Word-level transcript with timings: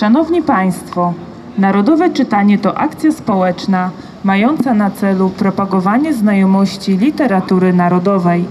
Szanowni 0.00 0.42
Państwo, 0.42 1.12
Narodowe 1.58 2.10
Czytanie 2.10 2.58
to 2.58 2.78
akcja 2.78 3.12
społeczna 3.12 3.90
mająca 4.24 4.74
na 4.74 4.90
celu 4.90 5.30
propagowanie 5.30 6.14
znajomości 6.14 6.96
literatury 6.96 7.72
narodowej. 7.72 8.44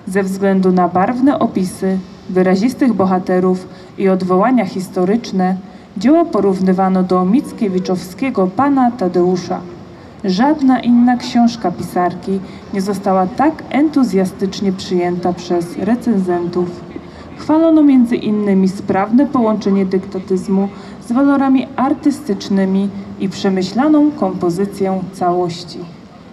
Ze 0.08 0.24
względu 0.24 0.72
na 0.72 0.88
barwne 0.88 1.40
opisy, 1.40 1.98
wyrazistych 2.30 2.94
bohaterów 2.94 3.68
i 3.98 4.10
odwołania 4.10 4.66
historyczne, 4.66 5.56
dzieło 5.98 6.26
porównywano 6.26 7.04
do 7.04 7.26
Mickiewiczowskiego 7.26 8.48
Pana 8.48 8.92
Tadeusza. 8.92 9.62
Żadna 10.24 10.80
inna 10.80 11.18
książka 11.18 11.72
pisarki 11.72 12.40
nie 12.74 12.82
została 12.82 13.28
tak 13.28 13.64
entuzjastycznie 13.70 14.72
przyjęta 14.72 15.34
przez 15.34 15.78
recenzentów. 15.78 16.89
Chwalono 17.40 17.84
między 17.84 18.16
innymi 18.16 18.70
sprawne 18.70 19.26
połączenie 19.26 19.86
dyktatyzmu 19.86 20.70
z 21.08 21.12
walorami 21.12 21.68
artystycznymi 21.76 22.90
i 23.20 23.30
przemyślaną 23.30 24.12
kompozycję 24.12 25.02
całości. 25.14 25.80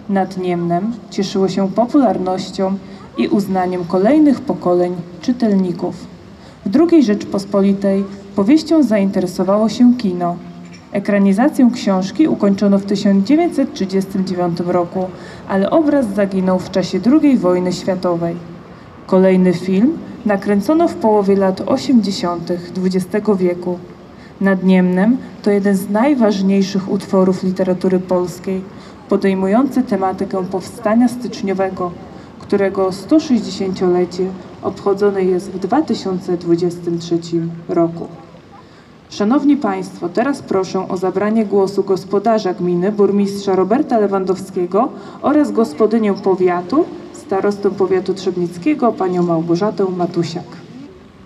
Nad 0.09 0.37
Niemnem 0.37 0.93
cieszyło 1.09 1.49
się 1.49 1.71
popularnością 1.71 2.77
i 3.17 3.27
uznaniem 3.27 3.85
kolejnych 3.85 4.41
pokoleń 4.41 4.95
czytelników. 5.21 5.95
W 6.65 6.75
II 6.75 7.03
Rzeczpospolitej 7.03 8.03
powieścią 8.35 8.83
zainteresowało 8.83 9.69
się 9.69 9.93
kino. 9.97 10.35
Ekranizację 10.91 11.69
książki 11.73 12.27
ukończono 12.27 12.79
w 12.79 12.85
1939 12.85 14.59
roku, 14.59 15.05
ale 15.49 15.69
obraz 15.69 16.13
zaginął 16.13 16.59
w 16.59 16.71
czasie 16.71 16.99
II 17.21 17.37
wojny 17.37 17.73
światowej. 17.73 18.56
Kolejny 19.07 19.53
film 19.53 19.97
nakręcono 20.25 20.87
w 20.87 20.95
połowie 20.95 21.35
lat 21.35 21.61
80. 21.65 22.51
XX 22.83 23.27
wieku. 23.37 23.79
Nad 24.41 24.63
Niemnem 24.63 25.17
to 25.43 25.51
jeden 25.51 25.75
z 25.75 25.89
najważniejszych 25.89 26.91
utworów 26.91 27.43
literatury 27.43 27.99
polskiej, 27.99 28.61
podejmujący 29.09 29.83
tematykę 29.83 30.45
powstania 30.51 31.07
styczniowego, 31.07 31.91
którego 32.39 32.89
160-lecie 32.89 34.25
obchodzone 34.61 35.23
jest 35.23 35.51
w 35.51 35.59
2023 35.59 37.19
roku. 37.69 38.07
Szanowni 39.09 39.57
Państwo, 39.57 40.09
teraz 40.09 40.41
proszę 40.41 40.87
o 40.89 40.97
zabranie 40.97 41.45
głosu 41.45 41.83
gospodarza 41.83 42.53
gminy, 42.53 42.91
burmistrza 42.91 43.55
Roberta 43.55 43.99
Lewandowskiego 43.99 44.89
oraz 45.21 45.51
gospodynię 45.51 46.13
powiatu, 46.13 46.85
starostę 47.27 47.71
powiatu 47.71 48.13
trzebnickiego, 48.13 48.91
panią 48.91 49.23
Małgorzatę 49.23 49.85
Matusiak. 49.97 50.45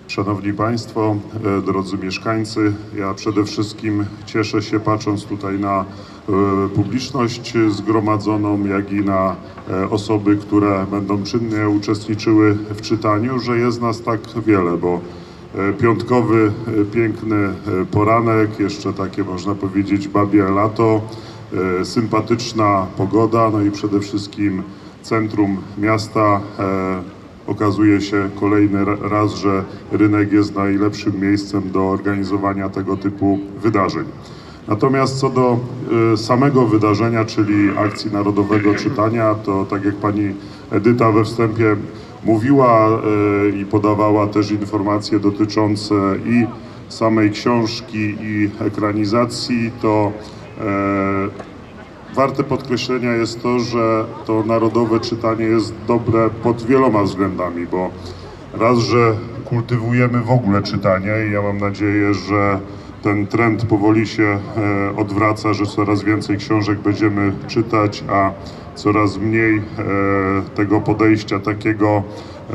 Szanowni 0.08 0.54
Państwo, 0.54 1.16
e, 1.60 1.62
drodzy 1.62 1.98
mieszkańcy, 1.98 2.74
ja 2.98 3.14
przede 3.14 3.44
wszystkim 3.44 4.06
cieszę 4.26 4.62
się 4.62 4.80
patrząc 4.80 5.26
tutaj 5.26 5.60
na 5.60 5.80
e, 5.80 6.70
publiczność 6.76 7.54
zgromadzoną, 7.70 8.66
jak 8.66 8.92
i 8.92 9.02
na 9.02 9.36
e, 9.70 9.90
osoby, 9.90 10.38
które 10.38 10.86
będą 10.92 11.24
czynnie 11.24 11.70
uczestniczyły 11.70 12.54
w 12.54 12.82
czytaniu, 12.82 13.40
że 13.40 13.58
jest 13.58 13.82
nas 13.82 14.02
tak 14.02 14.20
wiele, 14.46 14.78
bo 14.78 15.00
piątkowy, 15.80 16.52
piękny 16.94 17.54
poranek, 17.92 18.60
jeszcze 18.60 18.94
takie 18.94 19.24
można 19.24 19.56
powiedzieć 19.56 20.08
babie 20.08 20.44
lato, 20.44 21.02
sympatyczna 21.84 22.88
pogoda, 22.98 23.50
no 23.50 23.62
i 23.62 23.72
przede 23.72 24.00
wszystkim 24.00 24.64
centrum 25.02 25.58
miasta 25.78 26.42
okazuje 27.48 28.02
się 28.02 28.30
kolejny 28.40 28.86
raz, 28.86 29.36
że 29.36 29.64
rynek 29.92 30.32
jest 30.32 30.56
najlepszym 30.56 31.20
miejscem 31.20 31.72
do 31.72 31.90
organizowania 31.90 32.70
tego 32.70 32.98
typu 32.98 33.40
wydarzeń. 33.62 34.06
Natomiast 34.68 35.20
co 35.20 35.30
do 35.30 35.60
y, 36.14 36.18
samego 36.18 36.66
wydarzenia, 36.66 37.26
czyli 37.26 37.78
akcji 37.78 38.12
Narodowego 38.12 38.76
Czytania, 38.76 39.36
to 39.36 39.66
tak 39.66 39.86
jak 39.86 39.96
pani 39.96 40.34
Edyta 40.72 41.12
we 41.12 41.24
wstępie 41.24 41.76
mówiła 42.24 42.90
y, 42.90 43.58
i 43.58 43.66
podawała 43.66 44.28
też 44.28 44.52
informacje 44.52 45.20
dotyczące 45.20 45.96
i 46.26 46.46
samej 46.90 47.32
książki 47.32 48.16
i 48.22 48.50
ekranizacji, 48.60 49.72
to 49.82 50.12
Warte 52.16 52.44
podkreślenia 52.44 53.12
jest 53.12 53.42
to, 53.44 53.60
że 53.60 54.06
to 54.26 54.44
narodowe 54.44 55.00
czytanie 55.00 55.46
jest 55.46 55.74
dobre 55.88 56.30
pod 56.30 56.64
wieloma 56.64 57.04
względami, 57.04 57.68
bo 57.68 57.90
raz, 58.54 58.80
że 58.80 59.16
kultywujemy 59.46 60.22
w 60.22 60.32
ogóle 60.32 60.62
czytanie 60.62 61.12
i 61.30 61.32
ja 61.32 61.42
mam 61.42 61.58
nadzieję, 61.58 62.14
że 62.14 62.60
ten 63.04 63.28
trend 63.28 63.66
powoli 63.66 64.08
się 64.08 64.24
e, 64.24 64.40
odwraca, 64.98 65.54
że 65.54 65.66
coraz 65.66 66.04
więcej 66.04 66.38
książek 66.38 66.80
będziemy 66.80 67.32
czytać, 67.48 68.04
a 68.10 68.32
coraz 68.76 69.18
mniej 69.18 69.58
e, 69.58 69.62
tego 70.56 70.82
podejścia 70.82 71.40
takiego 71.40 72.04
e, 72.50 72.54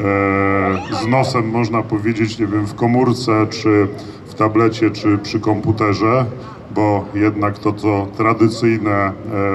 z 1.02 1.06
nosem, 1.06 1.50
można 1.50 1.82
powiedzieć, 1.82 2.38
nie 2.38 2.46
wiem, 2.46 2.66
w 2.66 2.74
komórce, 2.74 3.46
czy 3.50 3.88
w 4.26 4.34
tablecie, 4.34 4.90
czy 4.90 5.18
przy 5.18 5.40
komputerze 5.40 6.26
bo 6.76 7.04
jednak 7.14 7.58
to, 7.58 7.72
co 7.72 8.06
tradycyjne 8.16 8.90
e, 8.90 9.12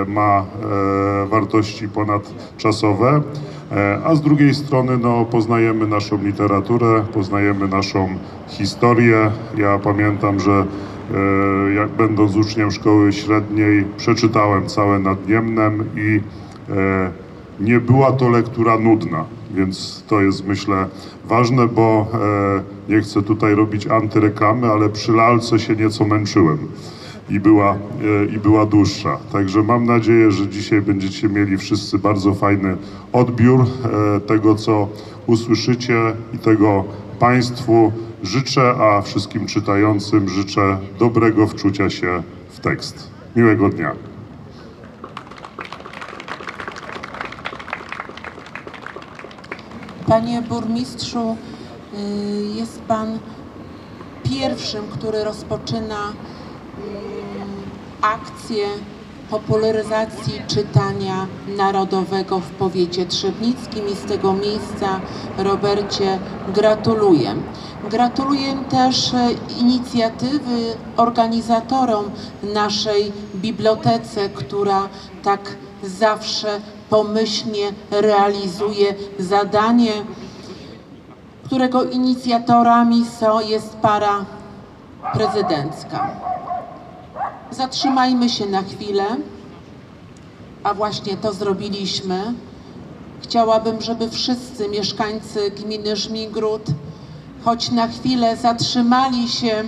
ma 0.08 0.40
e, 0.40 1.26
wartości 1.28 1.90
ponadczasowe, 1.90 3.22
e, 3.72 4.02
a 4.06 4.16
z 4.16 4.22
drugiej 4.22 4.56
strony 4.56 4.98
no, 4.98 5.26
poznajemy 5.26 5.88
naszą 5.88 6.24
literaturę, 6.24 7.04
poznajemy 7.14 7.68
naszą 7.68 8.10
historię. 8.48 9.32
Ja 9.58 9.80
pamiętam, 9.80 10.40
że 10.40 10.66
jak 11.76 11.90
będąc 11.90 12.36
uczniem 12.36 12.72
szkoły 12.72 13.14
średniej 13.14 13.86
przeczytałem 13.98 14.68
całe 14.68 15.00
Nad 15.00 15.28
Niemnem 15.28 15.84
i 15.96 16.22
nie 17.60 17.80
była 17.80 18.12
to 18.12 18.30
lektura 18.30 18.78
nudna, 18.78 19.26
więc 19.54 20.04
to 20.08 20.22
jest 20.22 20.48
myślę 20.48 20.86
ważne, 21.26 21.68
bo 21.68 22.08
nie 22.90 23.02
chcę 23.02 23.22
tutaj 23.22 23.56
robić 23.56 23.88
antyreklamy, 23.88 24.72
ale 24.72 24.90
przy 24.90 25.12
lalce 25.12 25.60
się 25.60 25.76
nieco 25.76 26.06
męczyłem 26.06 26.58
i 27.32 27.40
była, 27.40 27.72
e, 27.74 28.26
i 28.26 28.40
była 28.40 28.66
dłuższa. 28.66 29.18
Także 29.32 29.64
mam 29.64 29.86
nadzieję, 29.86 30.32
że 30.32 30.48
dzisiaj 30.48 30.82
będziecie 30.82 31.30
mieli 31.30 31.58
wszyscy 31.58 32.00
bardzo 32.00 32.34
fajny 32.34 32.78
odbiór 33.14 33.62
e, 33.62 34.20
tego, 34.20 34.56
co 34.56 34.88
usłyszycie 35.28 36.00
i 36.34 36.38
tego 36.38 36.84
Państwu 37.20 37.92
życzę, 38.24 38.62
a 38.70 39.02
wszystkim 39.02 39.46
czytającym 39.46 40.30
życzę 40.30 40.78
dobrego 41.00 41.48
wczucia 41.48 41.90
się 41.90 42.24
w 42.50 42.60
tekst. 42.60 43.12
Miłego 43.36 43.70
dnia. 43.70 43.92
Panie 50.08 50.42
burmistrzu, 50.42 51.38
y, 51.94 51.98
jest 52.56 52.82
Pan 52.82 53.20
pierwszym, 54.24 54.84
który 54.88 55.24
rozpoczyna 55.24 56.14
akcję 58.02 58.68
popularyzacji 59.30 60.42
czytania 60.48 61.28
narodowego 61.58 62.40
w 62.40 62.50
powiecie 62.50 63.06
trzebnickim 63.06 63.88
i 63.88 63.96
z 63.96 64.06
tego 64.06 64.34
miejsca 64.34 65.00
Robercie 65.38 66.20
gratuluję. 66.54 67.36
Gratuluję 67.90 68.58
też 68.70 69.12
inicjatywy 69.60 70.76
organizatorom 70.98 72.06
naszej 72.54 73.12
bibliotece, 73.36 74.30
która 74.30 74.90
tak 75.24 75.56
zawsze 75.84 76.62
pomyślnie 76.90 77.74
realizuje 77.92 78.96
zadanie, 79.20 79.92
którego 81.46 81.84
inicjatorami 81.84 83.06
są, 83.06 83.40
jest 83.40 83.76
para 83.76 84.26
prezydencka. 85.14 86.10
Zatrzymajmy 87.52 88.30
się 88.30 88.46
na 88.46 88.64
chwilę, 88.64 89.06
a 90.64 90.74
właśnie 90.74 91.18
to 91.18 91.34
zrobiliśmy. 91.34 92.34
Chciałabym, 93.22 93.82
żeby 93.82 94.10
wszyscy 94.10 94.70
mieszkańcy 94.70 95.52
gminy 95.52 95.96
Żmigród 95.96 96.62
choć 97.44 97.72
na 97.72 97.88
chwilę 97.88 98.38
zatrzymali 98.38 99.30
się 99.30 99.64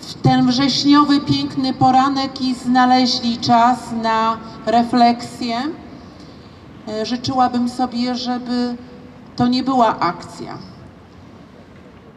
w 0.00 0.14
ten 0.14 0.46
wrześniowy, 0.46 1.20
piękny 1.20 1.74
poranek 1.74 2.40
i 2.42 2.54
znaleźli 2.54 3.38
czas 3.38 3.78
na 4.02 4.38
refleksję. 4.66 5.56
E, 6.88 7.06
Życzyłabym 7.06 7.68
sobie, 7.68 8.14
żeby 8.14 8.76
to 9.36 9.48
nie 9.48 9.62
była 9.62 9.98
akcja. 9.98 10.58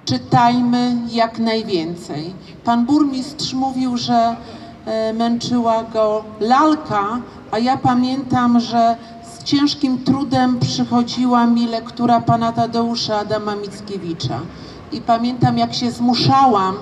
Czytajmy 0.06 0.96
jak 1.12 1.40
najwięcej. 1.40 2.34
Pan 2.64 2.86
burmistrz 2.86 3.54
mówił, 3.54 3.98
że 3.98 4.36
męczyła 5.14 5.84
go 5.84 6.24
lalka, 6.40 7.04
a 7.52 7.60
ja 7.60 7.78
pamiętam, 7.78 8.60
że 8.60 8.96
z 9.34 9.44
ciężkim 9.44 10.04
trudem 10.04 10.60
przychodziła 10.60 11.46
mi 11.46 11.68
lektura 11.68 12.22
pana 12.22 12.52
Tadeusza 12.52 13.20
Adama 13.20 13.56
Mickiewicza. 13.56 14.40
I 14.92 15.02
pamiętam, 15.02 15.58
jak 15.58 15.74
się 15.74 15.92
zmuszałam 15.92 16.76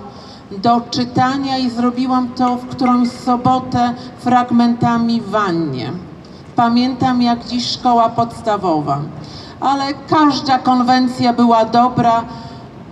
do 0.52 0.82
czytania 0.82 1.58
i 1.58 1.70
zrobiłam 1.70 2.30
to 2.30 2.56
w 2.56 2.68
którąś 2.68 3.10
sobotę 3.12 3.94
fragmentami 4.20 5.22
w 5.22 5.30
wannie. 5.30 5.92
Pamiętam 6.56 7.22
jak 7.22 7.46
dziś 7.46 7.70
szkoła 7.72 8.10
podstawowa, 8.10 9.00
ale 9.60 9.94
każda 9.94 10.60
konwencja 10.60 11.34
była 11.34 11.66
dobra, 11.66 12.24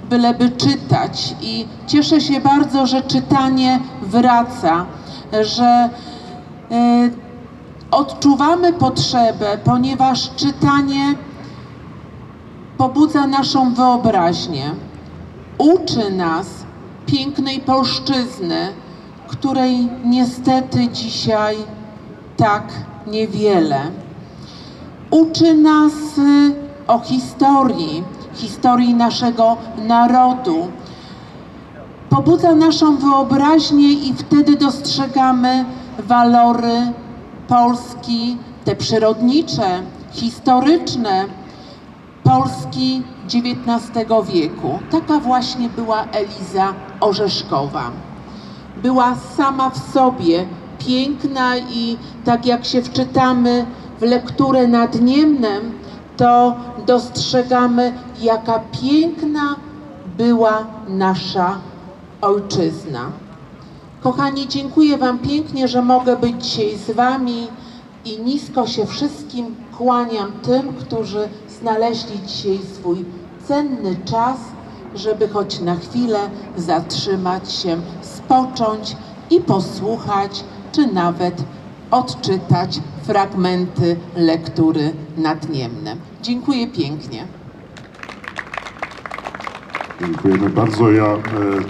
byleby 0.10 0.50
czytać. 0.50 1.36
I 1.42 1.68
cieszę 1.88 2.22
się 2.22 2.40
bardzo, 2.40 2.88
że 2.88 3.02
czytanie 3.02 3.80
wraca, 4.02 4.86
że 5.42 5.90
e, 6.72 7.10
odczuwamy 7.92 8.74
potrzebę, 8.74 9.58
ponieważ 9.64 10.36
czytanie 10.36 11.16
pobudza 12.78 13.28
naszą 13.28 13.74
wyobraźnię, 13.74 14.72
uczy 15.58 16.12
nas 16.12 16.48
pięknej 17.06 17.60
polszczyzny, 17.60 18.74
której 19.28 19.90
niestety 20.06 20.88
dzisiaj 20.90 21.58
tak 22.38 22.64
niewiele. 23.08 23.82
Uczy 25.12 25.54
nas 25.54 25.94
y, 26.18 26.56
o 26.88 27.00
historii, 27.00 28.04
historii 28.36 28.94
naszego 28.94 29.58
narodu. 29.78 30.68
Pobudza 32.14 32.56
naszą 32.56 32.98
wyobraźnię 32.98 33.94
i 33.94 34.14
wtedy 34.14 34.56
dostrzegamy 34.56 35.66
walory 36.00 36.92
Polski, 37.48 38.38
te 38.66 38.76
przyrodnicze, 38.76 39.84
historyczne, 40.12 41.26
Polski 42.24 43.04
XIX 43.26 44.06
wieku. 44.34 44.80
Taka 44.92 45.20
właśnie 45.20 45.70
była 45.70 46.06
Eliza 46.12 46.74
Orzeszkowa. 47.00 47.92
Była 48.84 49.16
sama 49.38 49.70
w 49.70 49.78
sobie 49.94 50.46
piękna 50.80 51.58
i 51.58 51.98
tak 52.26 52.46
jak 52.46 52.66
się 52.66 52.82
wczytamy 52.82 53.66
w 54.00 54.02
lekturę 54.02 54.68
nad 54.68 55.02
Niemnem, 55.02 55.72
to 56.18 56.56
dostrzegamy, 56.88 57.94
jaka 58.22 58.60
piękna 58.82 59.56
była 60.18 60.66
nasza 60.88 61.73
ojczyzna. 62.24 63.12
Kochani, 64.02 64.48
dziękuję 64.48 64.98
Wam 64.98 65.20
pięknie, 65.20 65.68
że 65.68 65.82
mogę 65.82 66.18
być 66.18 66.46
dzisiaj 66.46 66.78
z 66.78 66.92
Wami 66.92 67.48
i 68.06 68.20
nisko 68.20 68.68
się 68.68 68.86
wszystkim 68.86 69.56
kłaniam 69.78 70.32
tym, 70.32 70.74
którzy 70.74 71.30
znaleźli 71.62 72.20
dzisiaj 72.28 72.60
swój 72.74 73.06
cenny 73.48 73.96
czas, 74.06 74.38
żeby 74.96 75.28
choć 75.28 75.60
na 75.60 75.76
chwilę 75.76 76.20
zatrzymać 76.58 77.52
się, 77.52 77.78
spocząć 78.02 78.96
i 79.30 79.40
posłuchać, 79.42 80.44
czy 80.72 80.88
nawet 80.88 81.44
odczytać 81.92 82.80
fragmenty 83.04 83.96
lektury 84.16 84.94
nad 85.18 85.50
Niemnem. 85.50 86.00
Dziękuję 86.22 86.68
pięknie. 86.68 87.28
Dziękujemy 90.00 90.50
bardzo. 90.50 90.92
Ja 90.92 91.06
e, 91.06 91.20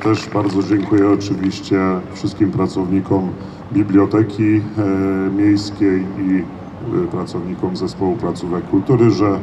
też 0.04 0.30
bardzo 0.30 0.64
dziękuję 0.64 1.10
oczywiście 1.10 1.80
wszystkim 2.14 2.52
pracownikom 2.52 3.32
Biblioteki 3.74 4.44
e, 4.44 4.62
Miejskiej 5.38 6.02
i 6.02 6.44
e, 7.04 7.08
pracownikom 7.08 7.78
Zespołu 7.78 8.16
Placówek 8.16 8.70
Kultury, 8.70 9.12
że 9.12 9.40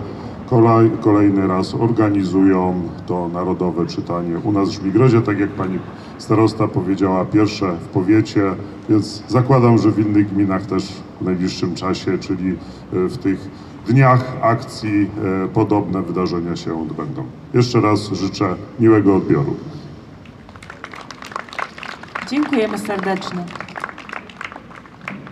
kolej, 0.46 0.90
kolejny 1.00 1.46
raz 1.46 1.74
organizują 1.74 2.82
to 3.06 3.28
narodowe 3.28 3.86
czytanie 3.86 4.38
u 4.38 4.52
nas 4.52 4.68
w 4.68 4.72
Żmigrodzie, 4.72 5.20
tak 5.20 5.40
jak 5.40 5.50
pani 5.50 5.78
starosta 6.18 6.68
powiedziała, 6.68 7.24
pierwsze 7.24 7.76
w 7.76 7.88
powiecie, 7.88 8.42
więc 8.88 9.22
zakładam, 9.28 9.78
że 9.78 9.90
w 9.90 9.98
innych 9.98 10.34
gminach 10.34 10.66
też 10.66 10.88
w 11.20 11.24
najbliższym 11.24 11.74
czasie, 11.74 12.18
czyli 12.18 12.50
e, 12.50 12.56
w 13.08 13.18
tych 13.18 13.48
dniach 13.88 14.24
akcji 14.42 15.10
e, 15.44 15.48
podobne 15.48 16.02
wydarzenia 16.02 16.56
się 16.56 16.82
odbędą. 16.82 17.24
Jeszcze 17.54 17.80
raz 17.80 18.00
życzę 18.12 18.54
miłego 18.80 19.16
odbioru. 19.16 19.56
Dziękujemy 22.30 22.78
serdecznie. 22.78 23.44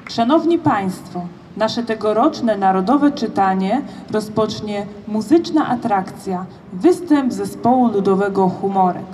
Szanowni 0.08 0.58
Państwo, 0.58 1.26
nasze 1.56 1.82
tegoroczne 1.82 2.56
narodowe 2.56 3.12
czytanie 3.12 3.82
rozpocznie 4.10 4.86
muzyczna 5.08 5.68
atrakcja, 5.68 6.46
występ 6.72 7.32
zespołu 7.32 7.88
ludowego 7.92 8.48
Humorek. 8.48 9.06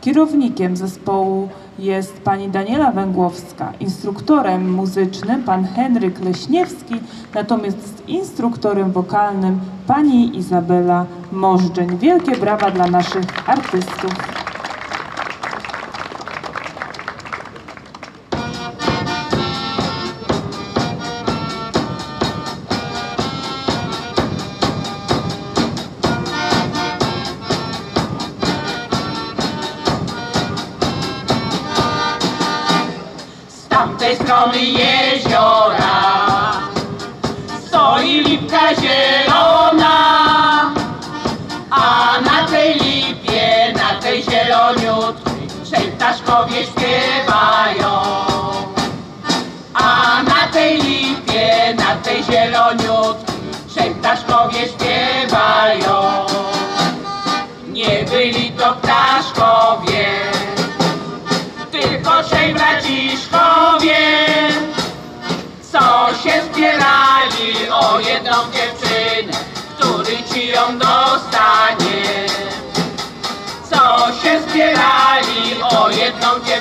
Kierownikiem 0.00 0.76
zespołu 0.76 1.48
jest 1.78 2.22
pani 2.22 2.48
Daniela 2.48 2.92
Węgłowska, 2.92 3.72
instruktorem 3.80 4.72
muzycznym 4.72 5.42
pan 5.42 5.64
Henryk 5.64 6.20
Leśniewski, 6.20 6.94
natomiast 7.34 8.02
instruktorem 8.08 8.92
wokalnym 8.92 9.60
pani 9.86 10.36
Izabela 10.36 11.06
Możdżeń. 11.32 11.98
Wielkie 11.98 12.36
brawa 12.36 12.70
dla 12.70 12.86
naszych 12.86 13.48
artystów. 13.48 14.43
Na 42.44 42.50
tej 42.50 42.74
lipie, 42.74 43.72
na 43.72 44.00
tej 44.00 44.22
zieloniutkiej 44.22 45.48
trzej 45.64 45.92
ptaszkowie 45.92 46.64
śpiewają. 46.64 47.90
A 49.74 50.22
na 50.22 50.52
tej 50.52 50.82
lipie, 50.82 51.74
na 51.74 51.96
tej 51.96 52.24
zieloniutkiej 52.24 53.36
trzej 53.68 53.94
ptaszkowie 53.94 54.60
śpiewają. 54.68 56.26
Nie 57.68 58.04
byli 58.10 58.52
to 58.52 58.74
ptaszkowie, 58.74 60.06
tylko 61.72 62.22
trzej 62.22 62.54
braciszkowie, 62.54 63.98
co 65.72 66.08
się 66.22 66.42
zbierali 66.42 67.70
o 67.70 68.00
jedną 68.00 68.32
dziewczynę, 68.52 69.38
który 69.78 70.16
ci 70.32 70.48
ją. 70.48 71.03
O 76.14 76.16
jedną 76.16 76.53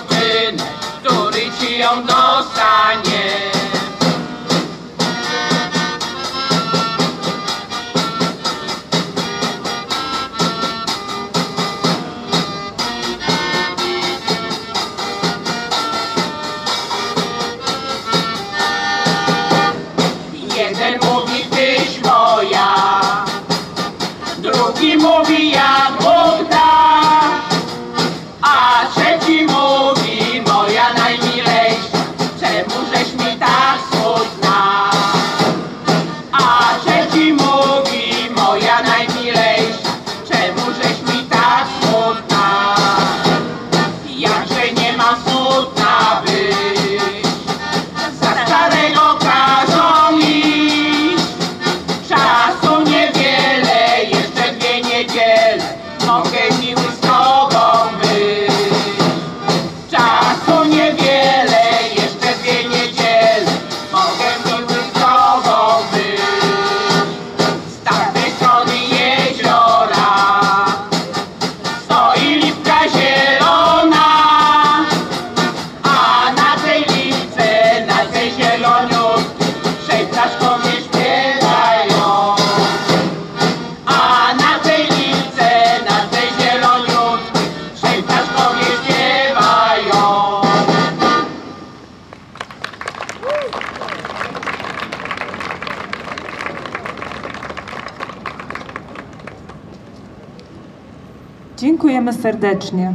serdecznie. 102.23 102.93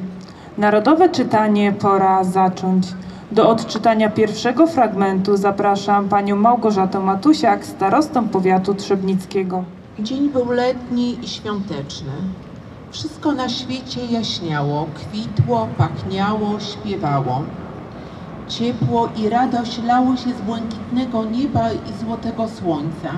Narodowe 0.58 1.08
czytanie 1.08 1.72
pora 1.72 2.24
zacząć. 2.24 2.86
Do 3.32 3.48
odczytania 3.48 4.10
pierwszego 4.10 4.66
fragmentu 4.66 5.36
zapraszam 5.36 6.08
panią 6.08 6.36
Małgorzatę 6.36 7.00
Matusiak, 7.00 7.66
starostą 7.66 8.28
powiatu 8.28 8.74
trzebnickiego. 8.74 9.64
Dzień 9.98 10.28
był 10.28 10.50
letni 10.50 11.18
i 11.24 11.28
świąteczny. 11.28 12.12
Wszystko 12.90 13.32
na 13.32 13.48
świecie 13.48 14.00
jaśniało, 14.10 14.86
kwitło, 14.94 15.68
pachniało, 15.78 16.60
śpiewało. 16.60 17.42
Ciepło 18.48 19.08
i 19.16 19.28
radość 19.28 19.82
lały 19.84 20.16
się 20.16 20.30
z 20.30 20.40
błękitnego 20.40 21.24
nieba 21.24 21.70
i 21.72 22.04
złotego 22.04 22.48
słońca. 22.48 23.10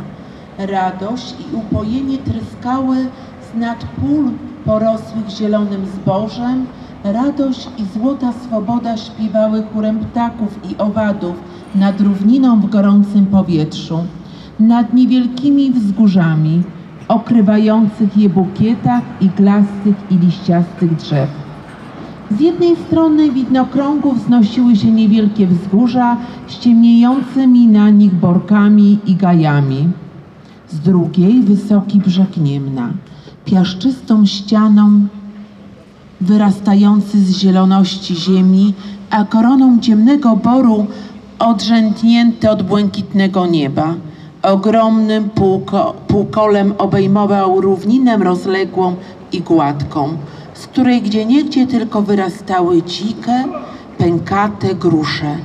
Radość 0.58 1.34
i 1.40 1.56
upojenie 1.56 2.18
tryskały 2.18 2.96
z 3.52 3.58
nad 3.58 3.78
pól 3.78 4.49
porosłych 4.64 5.28
zielonym 5.28 5.86
zbożem. 5.86 6.66
Radość 7.04 7.68
i 7.78 7.98
złota 7.98 8.32
swoboda 8.32 8.96
śpiewały 8.96 9.62
chórem 9.72 9.98
ptaków 9.98 10.60
i 10.70 10.76
owadów 10.78 11.34
nad 11.74 12.00
równiną 12.00 12.60
w 12.60 12.70
gorącym 12.70 13.26
powietrzu 13.26 13.98
nad 14.60 14.94
niewielkimi 14.94 15.70
wzgórzami, 15.70 16.62
okrywających 17.08 18.16
je 18.16 18.28
bukietach 18.28 19.02
iglastych 19.20 19.96
i 20.10 20.18
liściastych 20.18 20.96
drzew. 20.96 21.28
Z 22.30 22.40
jednej 22.40 22.76
strony 22.76 23.30
widnokrągu 23.30 24.12
wznosiły 24.12 24.76
się 24.76 24.90
niewielkie 24.90 25.46
wzgórza 25.46 26.16
z 26.48 26.58
ciemniejącymi 26.58 27.66
na 27.66 27.90
nich 27.90 28.14
borkami 28.14 28.98
i 29.06 29.14
gajami. 29.14 29.88
Z 30.68 30.80
drugiej 30.80 31.42
wysoki 31.42 31.98
brzeg 31.98 32.36
Niemna, 32.36 32.90
piaszczystą 33.44 34.26
ścianą 34.26 35.06
wyrastający 36.20 37.24
z 37.24 37.38
zieloności 37.38 38.16
ziemi, 38.16 38.74
a 39.10 39.24
koroną 39.24 39.78
ciemnego 39.80 40.36
boru 40.36 40.86
odrzędnięty 41.38 42.50
od 42.50 42.62
błękitnego 42.62 43.46
nieba. 43.46 43.94
Ogromnym 44.42 45.30
półko, 45.30 45.94
półkolem 46.08 46.74
obejmował 46.78 47.60
równinę 47.60 48.16
rozległą 48.16 48.96
i 49.32 49.40
gładką, 49.40 50.08
z 50.54 50.66
której 50.66 51.02
gdzieniegdzie 51.02 51.66
tylko 51.66 52.02
wyrastały 52.02 52.82
dzikie, 52.82 53.44
pękate 53.98 54.74
grusze, 54.74 55.36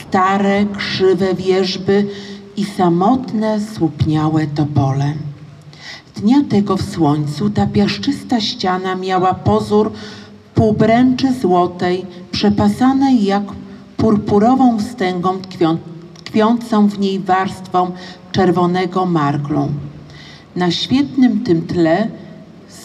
stare, 0.00 0.66
krzywe 0.76 1.34
wierzby 1.34 2.06
i 2.56 2.64
samotne, 2.64 3.60
słupniałe 3.60 4.46
topole. 4.46 5.12
Dnia 6.20 6.42
tego 6.48 6.76
w 6.76 6.82
słońcu 6.82 7.50
ta 7.50 7.66
piaszczysta 7.66 8.40
ściana 8.40 8.94
miała 8.94 9.34
pozór 9.34 9.92
półbręczy 10.54 11.32
złotej, 11.40 12.06
przepasanej 12.32 13.24
jak 13.24 13.42
purpurową 13.96 14.78
wstęgą 14.78 15.38
tkwią, 15.38 15.78
tkwiącą 16.24 16.88
w 16.88 16.98
niej 16.98 17.18
warstwą 17.18 17.90
czerwonego 18.32 19.06
marglu. 19.06 19.68
Na 20.56 20.70
świetnym 20.70 21.44
tym 21.44 21.66
tle, 21.66 22.08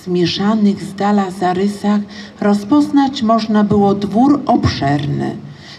zmieszanych 0.04 0.84
z 0.84 0.96
dala 0.96 1.32
zarysach, 1.32 2.02
rozpoznać 2.42 3.24
można 3.24 3.64
było 3.64 3.94
dwór 3.96 4.42
obszerny. 4.46 5.36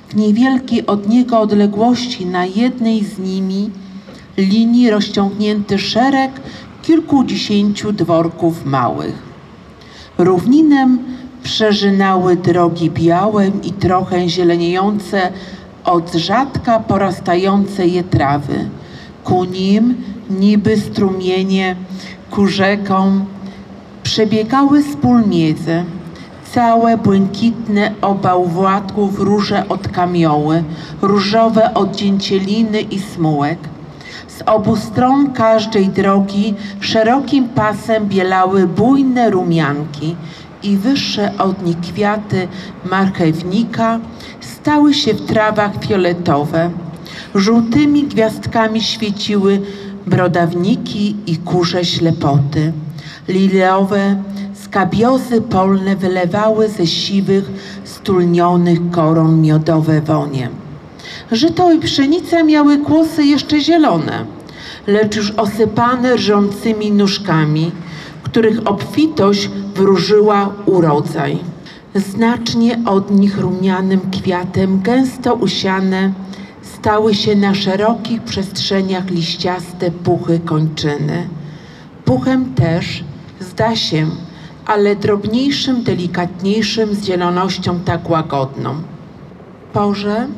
W 0.09 0.17
niewielkiej 0.17 0.87
od 0.87 1.09
niego 1.09 1.41
odległości 1.41 2.27
na 2.27 2.47
jednej 2.47 3.05
z 3.05 3.19
nimi 3.19 3.71
linii 4.37 4.91
rozciągnięty 4.91 5.79
szereg 5.79 6.31
kilkudziesięciu 6.87 7.93
dworków 7.93 8.65
małych. 8.65 9.23
Równinem 10.19 10.99
przeżynały 11.43 12.37
drogi 12.37 12.91
białe 12.91 13.49
i 13.63 13.73
trochę 13.73 14.29
zieleniejące 14.29 15.33
od 15.85 16.13
rzadka 16.15 16.81
porastające 16.81 17.87
je 17.87 18.05
trawy. 18.05 18.69
Ku 19.25 19.45
nim, 19.45 19.95
niby 20.31 20.77
strumienie, 20.77 21.77
ku 22.31 22.47
rzekom, 22.47 23.25
przebiegały 24.03 24.83
spólniece, 24.83 25.85
całe 26.53 26.97
błękitne 26.99 27.93
obałwładków 28.01 29.21
róże 29.21 29.69
od 29.69 29.89
kamioły, 29.89 30.65
różowe 31.03 31.75
od 31.75 31.97
dzięcieliny 31.97 32.81
i 32.81 32.99
smułek. 33.01 33.59
Z 34.39 34.43
obu 34.47 34.77
stron 34.77 35.33
każdej 35.33 35.89
drogi 35.89 36.55
szerokim 36.81 37.49
pasem 37.49 38.07
bielały 38.07 38.67
bujne 38.67 39.31
rumianki 39.31 40.17
i 40.63 40.77
wyższe 40.77 41.39
od 41.39 41.63
nich 41.63 41.81
kwiaty 41.81 42.49
marchewnika 42.91 44.01
stały 44.41 44.95
się 44.95 45.15
w 45.15 45.27
trawach 45.27 45.73
fioletowe. 45.85 46.71
Żółtymi 47.35 48.03
gwiazdkami 48.05 48.81
świeciły 48.81 49.61
brodawniki 50.07 51.17
i 51.27 51.37
kurze 51.37 51.85
ślepoty. 51.85 52.73
Liliowe 53.29 54.23
skabiozy 54.55 55.41
polne 55.41 55.97
wylewały 55.97 56.69
ze 56.69 56.87
siwych, 56.87 57.51
stulnionych 57.85 58.91
koron 58.91 59.41
miodowe 59.41 60.01
wonie. 60.01 60.66
Żyto 61.33 61.73
i 61.73 61.79
pszenica 61.79 62.43
miały 62.43 62.79
kłosy 62.79 63.25
jeszcze 63.25 63.61
zielone, 63.61 64.27
lecz 64.87 65.17
już 65.17 65.31
osypane 65.31 66.17
rżącymi 66.17 66.93
nóżkami, 66.93 67.73
których 68.23 68.67
obfitość 68.67 69.51
wróżyła 69.75 70.53
urodzaj. 70.67 71.39
Znacznie 71.95 72.81
od 72.87 73.11
nich 73.11 73.39
rumianym 73.39 74.01
kwiatem, 74.11 74.83
gęsto 74.83 75.35
usiane, 75.35 76.13
stały 76.63 77.15
się 77.15 77.37
na 77.37 77.55
szerokich 77.55 78.23
przestrzeniach 78.23 79.11
liściaste 79.11 79.91
puchy 79.91 80.41
kończyny. 80.45 81.29
Puchem 82.05 82.55
też, 82.55 83.05
zda 83.41 83.77
się, 83.77 84.07
ale 84.67 84.97
drobniejszym, 84.97 85.83
delikatniejszym, 85.83 86.95
z 86.95 87.05
zielonością 87.05 87.81
tak 87.81 88.11
łagodną. 88.11 88.75
Porze, 89.73 90.29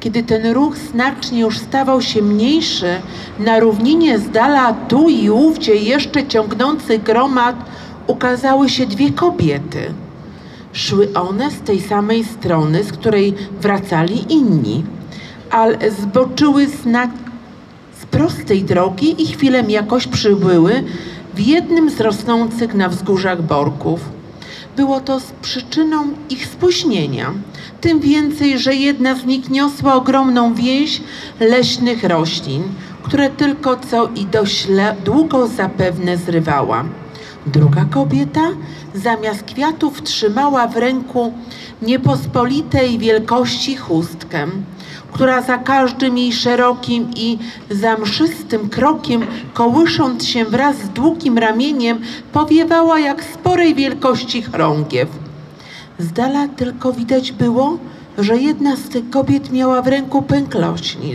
kiedy 0.00 0.22
ten 0.22 0.46
ruch 0.52 0.76
znacznie 0.76 1.40
już 1.40 1.58
stawał 1.58 2.02
się 2.02 2.22
mniejszy, 2.22 3.00
na 3.38 3.60
równinie 3.60 4.18
z 4.18 4.30
dala 4.30 4.72
tu 4.72 5.08
i 5.08 5.30
ówdzie 5.30 5.74
jeszcze 5.74 6.26
ciągnący 6.26 6.98
gromad 6.98 7.56
ukazały 8.06 8.68
się 8.68 8.86
dwie 8.86 9.12
kobiety. 9.12 9.94
Szły 10.72 11.08
one 11.14 11.50
z 11.50 11.60
tej 11.60 11.80
samej 11.80 12.24
strony, 12.24 12.84
z 12.84 12.92
której 12.92 13.34
wracali 13.60 14.32
inni, 14.32 14.84
ale 15.50 15.90
zboczyły 15.90 16.66
znak 16.66 17.10
z 18.02 18.06
prostej 18.06 18.64
drogi 18.64 19.22
i 19.22 19.26
chwilę 19.26 19.64
jakoś 19.68 20.06
przybyły 20.06 20.84
w 21.34 21.40
jednym 21.40 21.90
z 21.90 22.00
rosnących 22.00 22.74
na 22.74 22.88
wzgórzach 22.88 23.42
borków. 23.42 24.00
Było 24.76 25.00
to 25.00 25.20
z 25.20 25.32
przyczyną 25.42 26.04
ich 26.30 26.46
spóźnienia. 26.46 27.32
Tym 27.80 28.00
więcej, 28.00 28.58
że 28.58 28.74
jedna 28.74 29.14
z 29.14 29.24
nich 29.24 29.50
niosła 29.50 29.94
ogromną 29.94 30.54
więź 30.54 31.00
leśnych 31.40 32.04
roślin, 32.04 32.62
które 33.02 33.30
tylko 33.30 33.76
co 33.76 34.08
i 34.16 34.26
dość 34.26 34.66
długo 35.04 35.46
zapewne 35.46 36.16
zrywała. 36.16 36.84
Druga 37.46 37.84
kobieta 37.84 38.40
zamiast 38.94 39.42
kwiatów 39.42 40.02
trzymała 40.02 40.68
w 40.68 40.76
ręku 40.76 41.32
niepospolitej 41.82 42.98
wielkości 42.98 43.76
chustkę, 43.76 44.46
która 45.12 45.42
za 45.42 45.58
każdym 45.58 46.18
jej 46.18 46.32
szerokim 46.32 47.10
i 47.16 47.38
zamszystym 47.70 48.68
krokiem, 48.68 49.26
kołysząc 49.54 50.26
się 50.26 50.44
wraz 50.44 50.76
z 50.76 50.88
długim 50.88 51.38
ramieniem, 51.38 51.98
powiewała 52.32 52.98
jak 52.98 53.24
sporej 53.24 53.74
wielkości 53.74 54.42
chorągiew. 54.42 55.27
Z 55.98 56.12
dala 56.12 56.48
tylko 56.48 56.92
widać 56.92 57.32
było, 57.32 57.78
że 58.18 58.36
jedna 58.36 58.76
z 58.76 58.88
tych 58.88 59.10
kobiet 59.10 59.52
miała 59.52 59.82
w 59.82 59.86
ręku 59.86 60.22
pęk 60.22 60.54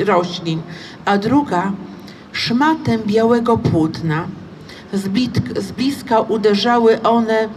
roślin, 0.05 0.61
a 1.05 1.17
druga 1.17 1.71
szmatę 2.31 2.97
białego 2.97 3.57
płótna. 3.57 4.27
Z, 4.93 5.09
z 5.65 5.71
bliska 5.71 6.19
uderzały 6.21 7.01
one 7.01 7.47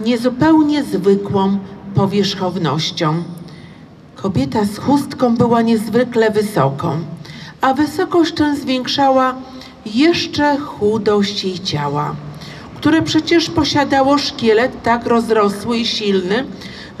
niezupełnie 0.00 0.84
zwykłą 0.84 1.58
powierzchownością. 1.94 3.22
Kobieta 4.16 4.64
z 4.64 4.78
chustką 4.78 5.36
była 5.36 5.62
niezwykle 5.62 6.30
wysoką, 6.30 6.98
a 7.60 7.74
wysokość 7.74 8.34
tę 8.34 8.56
zwiększała 8.56 9.34
jeszcze 9.86 10.56
chudość 10.56 11.44
jej 11.44 11.58
ciała, 11.58 12.14
które 12.82 13.02
przecież 13.02 13.50
posiadało 13.50 14.18
szkielet 14.18 14.82
tak 14.82 15.06
rozrosły 15.06 15.78
i 15.78 15.86
silny, 15.86 16.44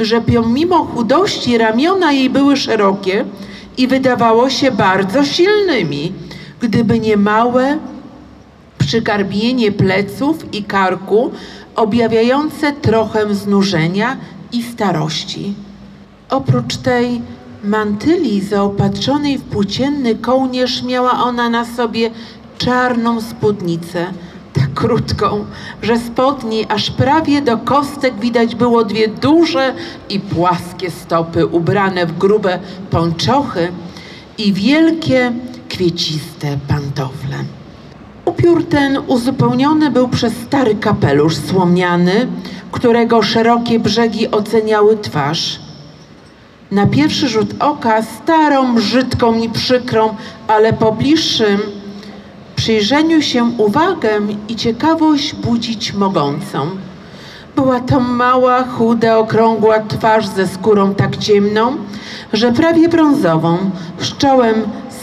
że 0.00 0.20
pomimo 0.20 0.84
chudości 0.84 1.58
ramiona 1.58 2.12
jej 2.12 2.30
były 2.30 2.56
szerokie 2.56 3.24
i 3.76 3.88
wydawało 3.88 4.50
się 4.50 4.70
bardzo 4.70 5.24
silnymi, 5.24 6.12
gdyby 6.60 7.00
nie 7.00 7.16
małe 7.16 7.78
przygarbienie 8.78 9.72
pleców 9.72 10.54
i 10.54 10.64
karku, 10.64 11.30
objawiające 11.76 12.72
trochę 12.72 13.34
znużenia 13.34 14.16
i 14.52 14.62
starości. 14.62 15.54
Oprócz 16.30 16.76
tej 16.76 17.22
mantyli 17.64 18.40
zaopatrzonej 18.40 19.38
w 19.38 19.42
płócienny 19.42 20.14
kołnierz 20.14 20.82
miała 20.82 21.12
ona 21.24 21.50
na 21.50 21.64
sobie 21.64 22.10
czarną 22.58 23.20
spódnicę, 23.20 24.06
krótką, 24.82 25.44
że 25.82 25.98
spod 25.98 26.42
aż 26.68 26.90
prawie 26.90 27.42
do 27.42 27.58
kostek 27.58 28.14
widać 28.20 28.54
było 28.54 28.84
dwie 28.84 29.08
duże 29.08 29.74
i 30.08 30.20
płaskie 30.20 30.90
stopy 30.90 31.46
ubrane 31.46 32.06
w 32.06 32.18
grube 32.18 32.58
pończochy 32.90 33.72
i 34.38 34.52
wielkie, 34.52 35.32
kwieciste 35.68 36.58
pantofle. 36.68 37.36
Upiór 38.24 38.64
ten 38.64 38.98
uzupełniony 39.06 39.90
był 39.90 40.08
przez 40.08 40.32
stary 40.46 40.74
kapelusz 40.74 41.36
słomiany, 41.36 42.28
którego 42.72 43.22
szerokie 43.22 43.80
brzegi 43.80 44.30
oceniały 44.30 44.96
twarz. 44.96 45.60
Na 46.70 46.86
pierwszy 46.86 47.28
rzut 47.28 47.54
oka 47.58 48.02
starą, 48.02 48.74
brzydką 48.74 49.38
i 49.38 49.48
przykrą, 49.48 50.14
ale 50.48 50.72
po 50.72 50.92
bliższym 50.92 51.81
przyjrzeniu 52.54 53.22
się 53.22 53.44
uwagę 53.58 54.20
i 54.48 54.56
ciekawość 54.56 55.34
budzić 55.34 55.92
mogącą. 55.92 56.66
Była 57.56 57.80
to 57.80 58.00
mała, 58.00 58.64
chuda, 58.64 59.18
okrągła 59.18 59.80
twarz 59.80 60.26
ze 60.26 60.48
skórą 60.48 60.94
tak 60.94 61.16
ciemną, 61.16 61.76
że 62.32 62.52
prawie 62.52 62.88
brązową, 62.88 63.58
z 63.98 64.16
czołem 64.16 64.54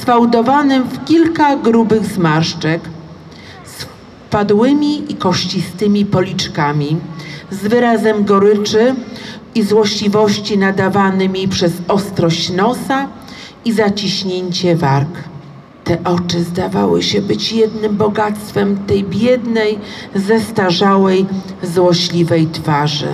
sfałdowanym 0.01 0.83
w 0.83 1.05
kilka 1.05 1.55
grubych 1.55 2.05
zmarszczek, 2.05 2.81
z 3.65 3.85
i 5.09 5.15
kościstymi 5.15 6.05
policzkami, 6.05 6.97
z 7.51 7.57
wyrazem 7.57 8.25
goryczy 8.25 8.95
i 9.55 9.63
złośliwości 9.63 10.57
nadawanymi 10.57 11.47
przez 11.47 11.71
ostrość 11.87 12.49
nosa 12.49 13.07
i 13.65 13.73
zaciśnięcie 13.73 14.75
warg. 14.75 15.28
Te 15.89 16.03
oczy 16.03 16.43
zdawały 16.43 17.03
się 17.03 17.21
być 17.21 17.51
jednym 17.51 17.97
bogactwem 17.97 18.77
tej 18.87 19.03
biednej, 19.03 19.79
zestarzałej, 20.15 21.25
złośliwej 21.63 22.47
twarzy. 22.47 23.07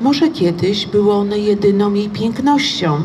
Może 0.00 0.28
kiedyś 0.28 0.86
były 0.86 1.12
one 1.12 1.38
jedyną 1.38 1.94
jej 1.94 2.08
pięknością, 2.08 3.00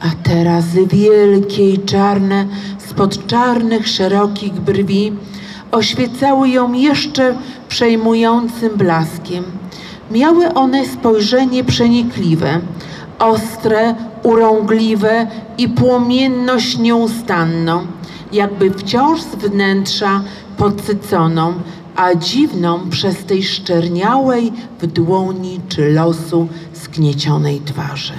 a 0.00 0.06
teraz 0.22 0.64
wielkie 0.74 1.70
i 1.70 1.78
czarne, 1.78 2.46
spod 2.88 3.26
czarnych, 3.26 3.88
szerokich 3.88 4.52
brwi, 4.52 5.12
oświecały 5.70 6.48
ją 6.48 6.72
jeszcze 6.72 7.34
przejmującym 7.68 8.76
blaskiem. 8.76 9.44
Miały 10.10 10.54
one 10.54 10.86
spojrzenie 10.86 11.64
przenikliwe, 11.64 12.60
ostre, 13.18 13.94
urągliwe 14.22 15.26
i 15.58 15.68
płomienność 15.68 16.78
nieustanną, 16.78 17.86
jakby 18.32 18.70
wciąż 18.70 19.22
z 19.22 19.34
wnętrza 19.34 20.22
podsyconą, 20.56 21.54
a 21.96 22.14
dziwną 22.14 22.90
przez 22.90 23.24
tej 23.24 23.42
szczerniałej 23.42 24.52
w 24.80 24.86
dłoni 24.86 25.60
czy 25.68 25.92
losu 25.92 26.48
skniecionej 26.72 27.60
twarzy. 27.60 28.12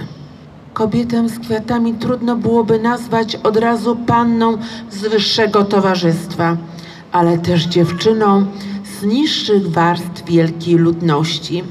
Kobietę 0.73 1.29
z 1.29 1.39
kwiatami 1.39 1.93
trudno 1.93 2.35
byłoby 2.35 2.79
nazwać 2.79 3.35
od 3.35 3.57
razu 3.57 3.95
panną 3.95 4.57
z 4.91 4.97
wyższego 4.97 5.63
towarzystwa, 5.63 6.57
ale 7.11 7.37
też 7.37 7.63
dziewczyną 7.63 8.45
z 8.99 9.03
niższych 9.03 9.71
warstw 9.71 10.25
wielkiej 10.25 10.75
ludności. 10.75 11.63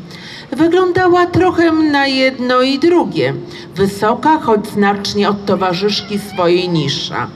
Wyglądała 0.50 1.26
trochę 1.26 1.72
na 1.72 2.06
jedno 2.06 2.62
i 2.62 2.78
drugie, 2.78 3.34
wysoka, 3.76 4.40
choć 4.40 4.68
znacznie 4.68 5.28
od 5.28 5.46
towarzyszki 5.46 6.18
swojej 6.18 6.68
niższa. 6.68 7.26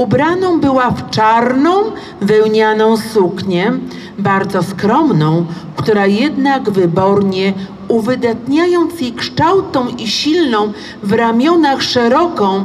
Ubraną 0.00 0.60
była 0.60 0.90
w 0.90 1.10
czarną, 1.10 1.72
wełnianą 2.20 2.96
suknię, 2.96 3.72
bardzo 4.18 4.62
skromną, 4.62 5.46
która 5.76 6.06
jednak 6.06 6.70
wybornie, 6.70 7.52
uwydatniając 7.88 9.00
jej 9.00 9.12
kształtą 9.12 9.88
i 9.88 10.06
silną, 10.08 10.72
w 11.02 11.12
ramionach 11.12 11.82
szeroką, 11.82 12.64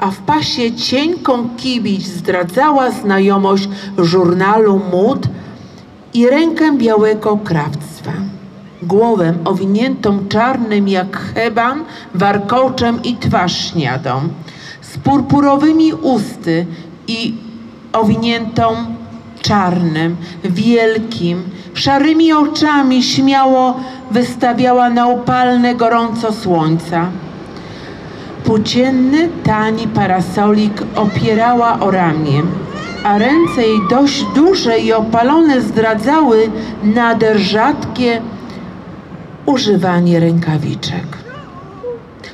a 0.00 0.10
w 0.10 0.18
pasie 0.18 0.72
cienką 0.72 1.48
kibić 1.56 2.06
zdradzała 2.06 2.90
znajomość 2.90 3.68
żurnalu 3.98 4.80
mód 4.92 5.26
i 6.14 6.26
rękę 6.26 6.76
białego 6.76 7.36
krawstwa. 7.36 8.12
Głowę 8.82 9.34
owiniętą 9.44 10.18
czarnym 10.28 10.88
jak 10.88 11.18
heban, 11.34 11.84
warkoczem 12.14 13.02
i 13.02 13.16
twarz 13.16 13.70
śniadą, 13.70 14.20
z 14.92 14.98
purpurowymi 14.98 15.92
usty 15.92 16.66
i 17.08 17.34
owiniętą 17.92 18.74
czarnym, 19.40 20.16
wielkim, 20.44 21.42
szarymi 21.74 22.32
oczami 22.32 23.02
śmiało 23.02 23.80
wystawiała 24.10 24.90
na 24.90 25.06
upalne 25.06 25.74
gorąco 25.74 26.32
słońca. 26.32 27.06
Płócienny, 28.44 29.28
tani 29.44 29.88
parasolik 29.88 30.82
opierała 30.96 31.80
o 31.80 31.90
ramię, 31.90 32.42
a 33.04 33.18
ręce 33.18 33.62
jej 33.62 33.78
dość 33.90 34.24
duże 34.34 34.78
i 34.78 34.92
opalone 34.92 35.60
zdradzały 35.60 36.50
nader 36.84 37.38
rzadkie 37.38 38.20
używanie 39.46 40.20
rękawiczek. 40.20 41.21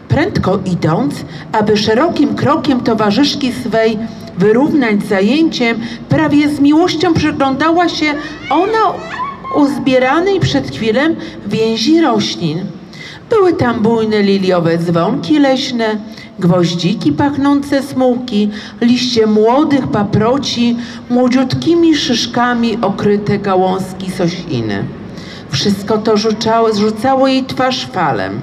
Prędko 0.09 0.59
idąc, 0.65 1.15
aby 1.53 1.77
szerokim 1.77 2.35
krokiem 2.35 2.81
towarzyszki 2.81 3.53
swej 3.53 3.99
wyrównać 4.39 5.07
zajęciem, 5.07 5.81
prawie 6.09 6.49
z 6.49 6.61
miłością 6.61 7.15
przyglądała 7.15 7.89
się 7.89 8.15
ona 8.51 8.79
uzbieranej 9.57 10.41
przed 10.41 10.71
chwilą 10.71 11.01
więzi 11.47 12.01
roślin. 12.01 12.65
Były 13.31 13.53
tam 13.53 13.83
bujne 13.83 14.23
liliowe 14.23 14.79
dzwonki 14.79 15.39
leśne, 15.39 15.97
gwoździki 16.39 17.13
pachnące 17.13 17.83
smułki, 17.83 18.51
liście 18.81 19.27
młodych 19.27 19.89
paproci, 19.89 20.77
młodziutkimi 21.11 21.95
szyszkami 21.97 22.79
okryte 22.83 23.39
gałązki 23.39 24.11
sosiny. 24.11 24.85
Wszystko 25.51 25.99
to 25.99 26.17
rzucało, 26.17 26.73
zrzucało 26.73 27.29
jej 27.29 27.45
twarz 27.45 27.87
falem. 27.87 28.41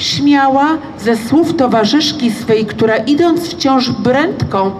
Śmiała 0.00 0.78
ze 0.98 1.16
słów 1.16 1.56
towarzyszki 1.56 2.30
swej, 2.30 2.66
która 2.66 2.96
idąc 2.96 3.48
wciąż 3.48 3.90
brędką 3.90 4.70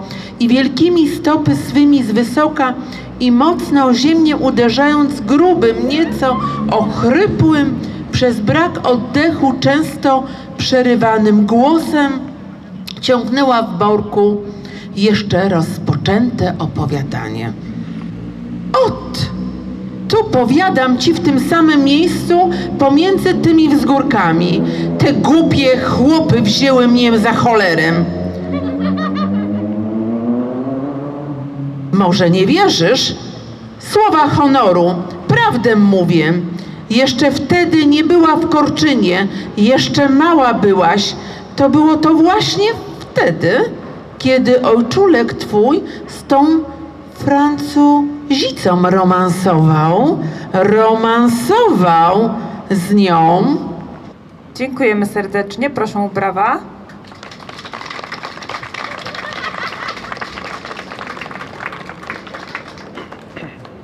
i 0.40 0.48
wielkimi 0.48 1.08
stopy 1.08 1.56
swymi 1.56 2.02
z 2.04 2.12
wysoka 2.12 2.74
i 3.20 3.32
mocno 3.32 3.84
o 3.84 3.94
ziemię 3.94 4.36
uderzając 4.36 5.20
grubym, 5.20 5.88
nieco 5.88 6.36
ochrypłym, 6.70 7.78
przez 8.12 8.40
brak 8.40 8.88
oddechu 8.88 9.54
często 9.60 10.24
przerywanym 10.58 11.46
głosem, 11.46 12.12
ciągnęła 13.00 13.62
w 13.62 13.78
borku 13.78 14.36
jeszcze 14.96 15.48
rozpoczęte 15.48 16.54
opowiadanie. 16.58 17.52
Ot! 18.86 19.39
Tu 20.10 20.24
powiadam 20.24 20.98
ci 20.98 21.12
w 21.14 21.20
tym 21.20 21.40
samym 21.40 21.84
miejscu 21.84 22.50
pomiędzy 22.78 23.34
tymi 23.34 23.68
wzgórkami. 23.68 24.62
Te 24.98 25.12
głupie 25.12 25.78
chłopy 25.78 26.42
wzięły 26.42 26.88
mnie 26.88 27.18
za 27.18 27.32
cholerę. 27.32 27.92
Może 31.92 32.30
nie 32.30 32.46
wierzysz? 32.46 33.14
Słowa 33.78 34.28
honoru, 34.28 34.94
prawdę 35.28 35.76
mówię. 35.76 36.32
Jeszcze 36.90 37.32
wtedy 37.32 37.86
nie 37.86 38.04
była 38.04 38.36
w 38.36 38.48
Korczynie, 38.48 39.26
jeszcze 39.56 40.08
mała 40.08 40.54
byłaś. 40.54 41.14
To 41.56 41.70
było 41.70 41.96
to 41.96 42.14
właśnie 42.14 42.66
wtedy, 43.00 43.52
kiedy 44.18 44.62
ojczulek 44.62 45.34
twój 45.34 45.80
z 46.08 46.24
tą 46.24 46.46
Francuzicą 47.24 48.90
romansował, 48.90 50.18
romansował 50.52 52.30
z 52.70 52.94
nią. 52.94 53.42
Dziękujemy 54.54 55.06
serdecznie, 55.06 55.70
proszę 55.70 56.08
brawa. 56.14 56.58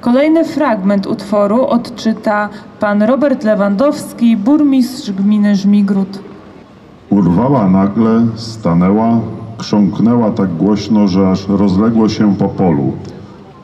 Kolejny 0.01 0.45
fragment 0.45 1.07
utworu 1.07 1.67
odczyta 1.67 2.49
pan 2.81 3.03
Robert 3.03 3.45
Lewandowski, 3.45 4.37
burmistrz 4.37 5.11
gminy 5.11 5.57
Żmigród. 5.57 6.19
Urwała 7.11 7.71
nagle, 7.71 8.27
stanęła, 8.37 9.21
krząknęła 9.59 10.31
tak 10.31 10.55
głośno, 10.55 11.09
że 11.09 11.31
aż 11.31 11.49
rozległo 11.49 12.09
się 12.09 12.37
po 12.37 12.49
polu. 12.49 12.93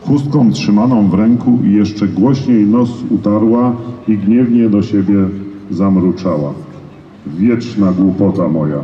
Chustką 0.07 0.51
trzymaną 0.53 1.09
w 1.09 1.15
ręku 1.15 1.59
i 1.65 1.73
jeszcze 1.73 2.09
głośniej 2.09 2.67
nos 2.67 2.91
utarła 3.11 3.73
i 4.09 4.19
gniewnie 4.19 4.69
do 4.69 4.83
siebie 4.83 5.17
zamruczała. 5.71 6.53
Wieczna 7.27 7.93
głupota 7.93 8.49
moja. 8.49 8.79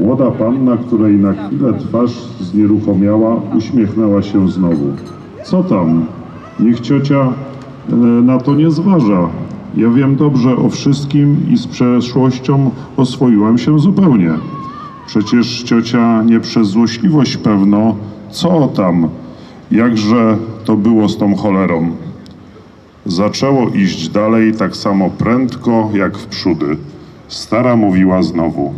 Młoda 0.00 0.30
panna, 0.30 0.76
której 0.76 1.16
na 1.16 1.32
chwilę 1.32 1.74
twarz 1.78 2.12
znieruchomiała, 2.40 3.40
uśmiechnęła 3.56 4.22
się 4.22 4.48
znowu. 4.48 4.92
Co 5.44 5.62
tam? 5.62 6.06
Niech 6.60 6.80
ciocia 6.80 7.32
e, 7.92 7.96
na 7.96 8.38
to 8.38 8.54
nie 8.54 8.70
zważa. 8.70 9.28
Ja 9.76 9.90
wiem 9.90 10.16
dobrze 10.16 10.56
o 10.56 10.68
wszystkim 10.68 11.36
i 11.50 11.56
z 11.56 11.66
przeszłością 11.66 12.70
oswoiłam 12.96 13.58
się 13.58 13.78
zupełnie. 13.78 14.30
Przecież 15.06 15.62
ciocia 15.62 16.22
nie 16.22 16.40
przez 16.40 16.68
złośliwość 16.68 17.36
pewno. 17.36 17.96
Co 18.30 18.68
tam? 18.68 19.08
Jakże 19.70 20.36
to 20.64 20.76
było 20.76 21.08
z 21.08 21.18
tą 21.18 21.36
cholerą? 21.36 21.90
Zaczęło 23.06 23.68
iść 23.68 24.08
dalej 24.08 24.52
tak 24.52 24.76
samo 24.76 25.10
prędko 25.10 25.90
jak 25.94 26.18
w 26.18 26.26
przódy. 26.26 26.76
Stara 27.28 27.76
mówiła 27.76 28.22
znowu. 28.22 28.74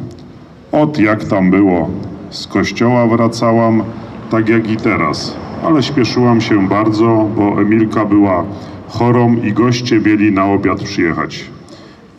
Ot 0.72 0.98
jak 0.98 1.24
tam 1.24 1.50
było. 1.50 1.88
Z 2.30 2.46
kościoła 2.46 3.06
wracałam, 3.06 3.82
tak 4.30 4.48
jak 4.48 4.70
i 4.70 4.76
teraz, 4.76 5.36
ale 5.64 5.82
śpieszyłam 5.82 6.40
się 6.40 6.68
bardzo, 6.68 7.28
bo 7.36 7.62
Emilka 7.62 8.04
była 8.04 8.44
chorą 8.88 9.36
i 9.36 9.52
goście 9.52 10.00
mieli 10.00 10.32
na 10.32 10.46
obiad 10.46 10.82
przyjechać. 10.82 11.44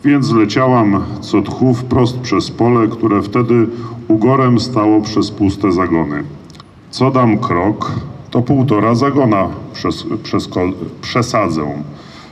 Więc 0.04 0.32
leciałam 0.32 1.02
co 1.20 1.42
tchu 1.42 1.74
wprost 1.74 2.18
przez 2.18 2.50
pole, 2.50 2.88
które 2.88 3.22
wtedy 3.22 3.66
ugorem 4.08 4.60
stało 4.60 5.00
przez 5.00 5.30
puste 5.30 5.72
zagony. 5.72 6.22
Co 6.90 7.10
dam 7.10 7.38
krok, 7.38 7.92
to 8.32 8.42
półtora 8.42 8.94
zagona 8.94 9.48
przez, 9.72 10.06
przez, 10.22 10.48
przesadzę. 11.00 11.66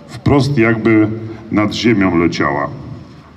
Wprost 0.07 0.59
jakby 0.59 1.09
nad 1.53 1.73
ziemią 1.75 2.19
leciała. 2.19 2.69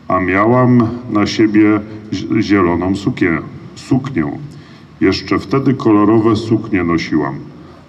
A 0.07 0.19
miałam 0.19 0.87
na 1.09 1.27
siebie 1.27 1.79
zi- 2.13 2.27
zieloną 2.41 2.95
sukię, 2.95 3.37
suknię. 3.75 4.31
Jeszcze 5.01 5.39
wtedy 5.39 5.73
kolorowe 5.73 6.35
suknie 6.35 6.83
nosiłam. 6.83 7.35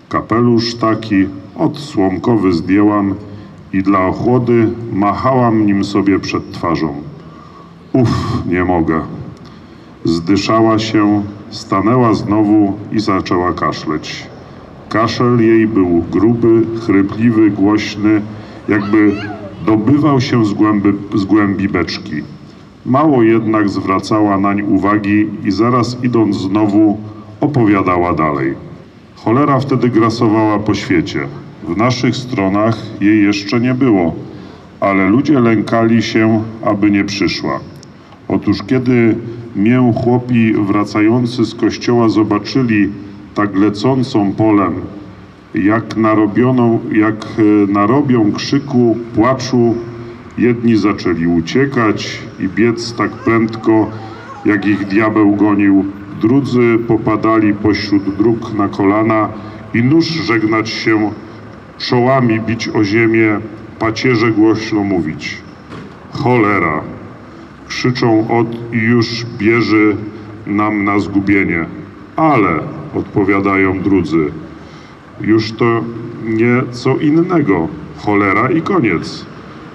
Kapelusz 0.08 0.74
taki 0.74 1.26
od 1.56 1.78
słomkowy 1.78 2.52
zdjęłam 2.52 3.14
i 3.72 3.82
dla 3.82 4.06
ochłody 4.06 4.70
machałam 4.92 5.66
nim 5.66 5.84
sobie 5.84 6.18
przed 6.18 6.52
twarzą. 6.52 6.94
Uf, 7.92 8.42
nie 8.46 8.64
mogę. 8.64 9.00
Zdyszała 10.04 10.78
się, 10.78 11.22
stanęła 11.50 12.14
znowu 12.14 12.72
i 12.92 13.00
zaczęła 13.00 13.52
kaszleć. 13.52 14.33
Kaszel 14.94 15.40
jej 15.40 15.66
był 15.66 16.04
gruby, 16.10 16.62
chrypliwy, 16.80 17.50
głośny, 17.50 18.22
jakby 18.68 19.12
dobywał 19.66 20.20
się 20.20 20.44
z, 20.44 20.52
głębi, 20.52 20.88
z 21.14 21.24
głębi 21.24 21.68
beczki. 21.68 22.22
Mało 22.86 23.22
jednak 23.22 23.68
zwracała 23.68 24.38
nań 24.38 24.62
uwagi 24.62 25.26
i 25.44 25.50
zaraz 25.50 26.04
idąc 26.04 26.36
znowu 26.36 26.98
opowiadała 27.40 28.12
dalej. 28.12 28.54
Cholera 29.16 29.60
wtedy 29.60 29.88
grasowała 29.88 30.58
po 30.58 30.74
świecie. 30.74 31.20
W 31.68 31.76
naszych 31.76 32.16
stronach 32.16 32.76
jej 33.00 33.22
jeszcze 33.22 33.60
nie 33.60 33.74
było, 33.74 34.14
ale 34.80 35.08
ludzie 35.08 35.40
lękali 35.40 36.02
się, 36.02 36.42
aby 36.64 36.90
nie 36.90 37.04
przyszła. 37.04 37.60
Otóż 38.28 38.58
kiedy 38.66 39.16
mię 39.56 39.92
chłopi 40.04 40.52
wracający 40.52 41.44
z 41.44 41.54
kościoła 41.54 42.08
zobaczyli 42.08 42.88
tak 43.34 43.56
lecącą 43.56 44.32
polem, 44.32 44.74
jak 45.54 45.96
narobioną, 45.96 46.80
jak 46.92 47.26
e, 47.38 47.72
narobią 47.72 48.32
krzyku, 48.32 48.96
płaczu, 49.14 49.74
jedni 50.38 50.76
zaczęli 50.76 51.26
uciekać 51.26 52.18
i 52.40 52.48
biec 52.48 52.94
tak 52.94 53.10
prędko, 53.10 53.90
jak 54.44 54.66
ich 54.66 54.86
diabeł 54.86 55.36
gonił, 55.36 55.84
drudzy 56.20 56.78
popadali 56.88 57.54
pośród 57.54 58.16
dróg 58.16 58.54
na 58.54 58.68
kolana 58.68 59.28
i 59.74 59.82
nóż 59.82 60.06
żegnać 60.06 60.68
się, 60.68 61.10
czołami 61.78 62.40
bić 62.40 62.68
o 62.68 62.84
ziemię, 62.84 63.40
pacierze 63.78 64.30
głośno 64.30 64.82
mówić. 64.82 65.38
Cholera! 66.12 66.80
Krzyczą 67.68 68.38
od 68.38 68.74
i 68.74 68.78
już 68.78 69.26
bierze 69.38 69.96
nam 70.46 70.84
na 70.84 70.98
zgubienie. 70.98 71.66
Ale, 72.16 72.60
odpowiadają 72.94 73.80
drudzy, 73.80 74.32
już 75.20 75.52
to 75.52 75.80
nie 76.24 76.62
co 76.70 76.96
innego. 76.96 77.68
Cholera 77.96 78.50
i 78.50 78.62
koniec. 78.62 79.26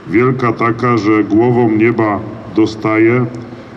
Wielka 0.09 0.53
taka, 0.53 0.97
że 0.97 1.23
głową 1.23 1.71
nieba 1.71 2.19
dostaje, 2.55 3.25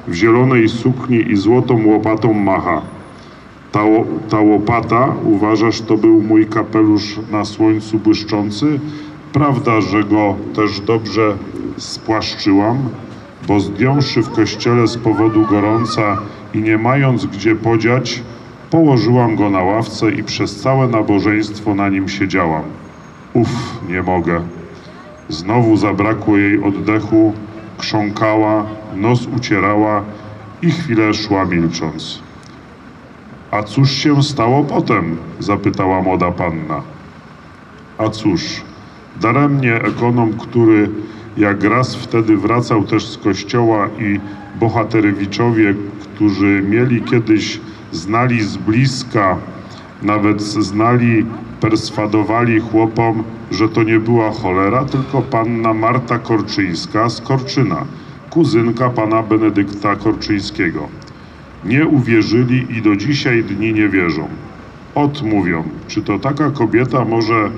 w 0.09 0.15
zielonej 0.15 0.69
sukni 0.69 1.31
i 1.31 1.37
złotą 1.37 1.87
łopatą 1.87 2.33
macha. 2.33 2.83
Ta, 3.73 3.81
ta 4.29 4.41
łopata, 4.41 5.15
uważasz, 5.25 5.81
to 5.81 5.97
był 5.97 6.23
mój 6.23 6.47
kapelusz 6.47 7.21
na 7.31 7.45
słońcu 7.45 7.99
błyszczący? 7.99 8.81
Prawda, 9.33 9.81
że 9.81 10.05
go 10.05 10.37
też 10.55 10.81
dobrze 10.81 11.37
spłaszczyłam? 11.77 12.79
Bo 13.49 13.61
zdjąwszy 13.61 14.23
w 14.23 14.31
kościele 14.31 14.87
z 14.87 14.97
powodu 14.97 15.47
gorąca 15.51 16.19
i 16.55 16.59
nie 16.59 16.79
mając 16.79 17.27
gdzie 17.27 17.57
podziać, 17.57 18.23
położyłam 18.73 19.37
go 19.37 19.51
na 19.51 19.63
ławce 19.63 20.11
i 20.11 20.25
przez 20.25 20.57
całe 20.57 20.89
nabożeństwo 20.89 21.75
na 21.75 21.89
nim 21.89 22.09
siedziałam. 22.09 22.63
Uf, 23.33 23.49
nie 23.89 24.03
mogę. 24.03 24.41
Znowu 25.29 25.77
zabrakło 25.77 26.37
jej 26.37 26.65
oddechu, 26.65 27.33
krząkała, 27.79 28.67
nos 28.97 29.27
ucierała 29.27 30.03
i 30.63 30.71
chwilę 30.71 31.15
szła 31.15 31.45
milcząc. 31.45 32.23
A 33.51 33.63
cóż 33.63 33.91
się 33.91 34.23
stało 34.23 34.65
potem? 34.65 35.17
zapytała 35.39 36.03
młoda 36.03 36.31
panna. 36.31 36.83
A 37.99 38.09
cóż, 38.09 38.43
daremnie 39.21 39.75
ekonom, 39.75 40.33
który 40.33 40.91
jak 41.37 41.65
raz 41.65 41.97
wtedy 41.97 42.37
wracał 42.37 42.85
też 42.85 43.07
z 43.07 43.19
kościoła 43.19 43.89
i 43.99 44.21
bohaterowiczowie, 44.61 45.75
którzy 46.01 46.63
mieli 46.69 47.03
kiedyś, 47.03 47.61
znali 47.93 48.43
z 48.43 48.57
bliska, 48.57 49.37
nawet 50.03 50.43
znali, 50.43 51.27
perswadowali 51.61 52.61
chłopom, 52.61 53.25
że 53.51 53.69
to 53.69 53.83
nie 53.83 53.99
była 54.01 54.31
cholera, 54.31 54.85
tylko 54.85 55.23
panna 55.23 55.75
Marta 55.75 56.19
Korczyńska 56.19 57.09
z 57.09 57.21
Korczyna, 57.21 57.85
kuzynka 58.31 58.91
pana 58.91 59.23
Benedykta 59.23 59.97
Korczyńskiego. 59.97 60.89
Nie 61.65 61.87
uwierzyli 61.87 62.67
i 62.77 62.83
do 62.83 62.97
dzisiaj 62.97 63.45
dni 63.45 63.73
nie 63.73 63.89
wierzą. 63.89 64.29
Odmówią, 64.95 65.65
czy 65.89 66.03
to 66.03 66.19
taka 66.19 66.51
kobieta 66.51 67.05
może 67.05 67.51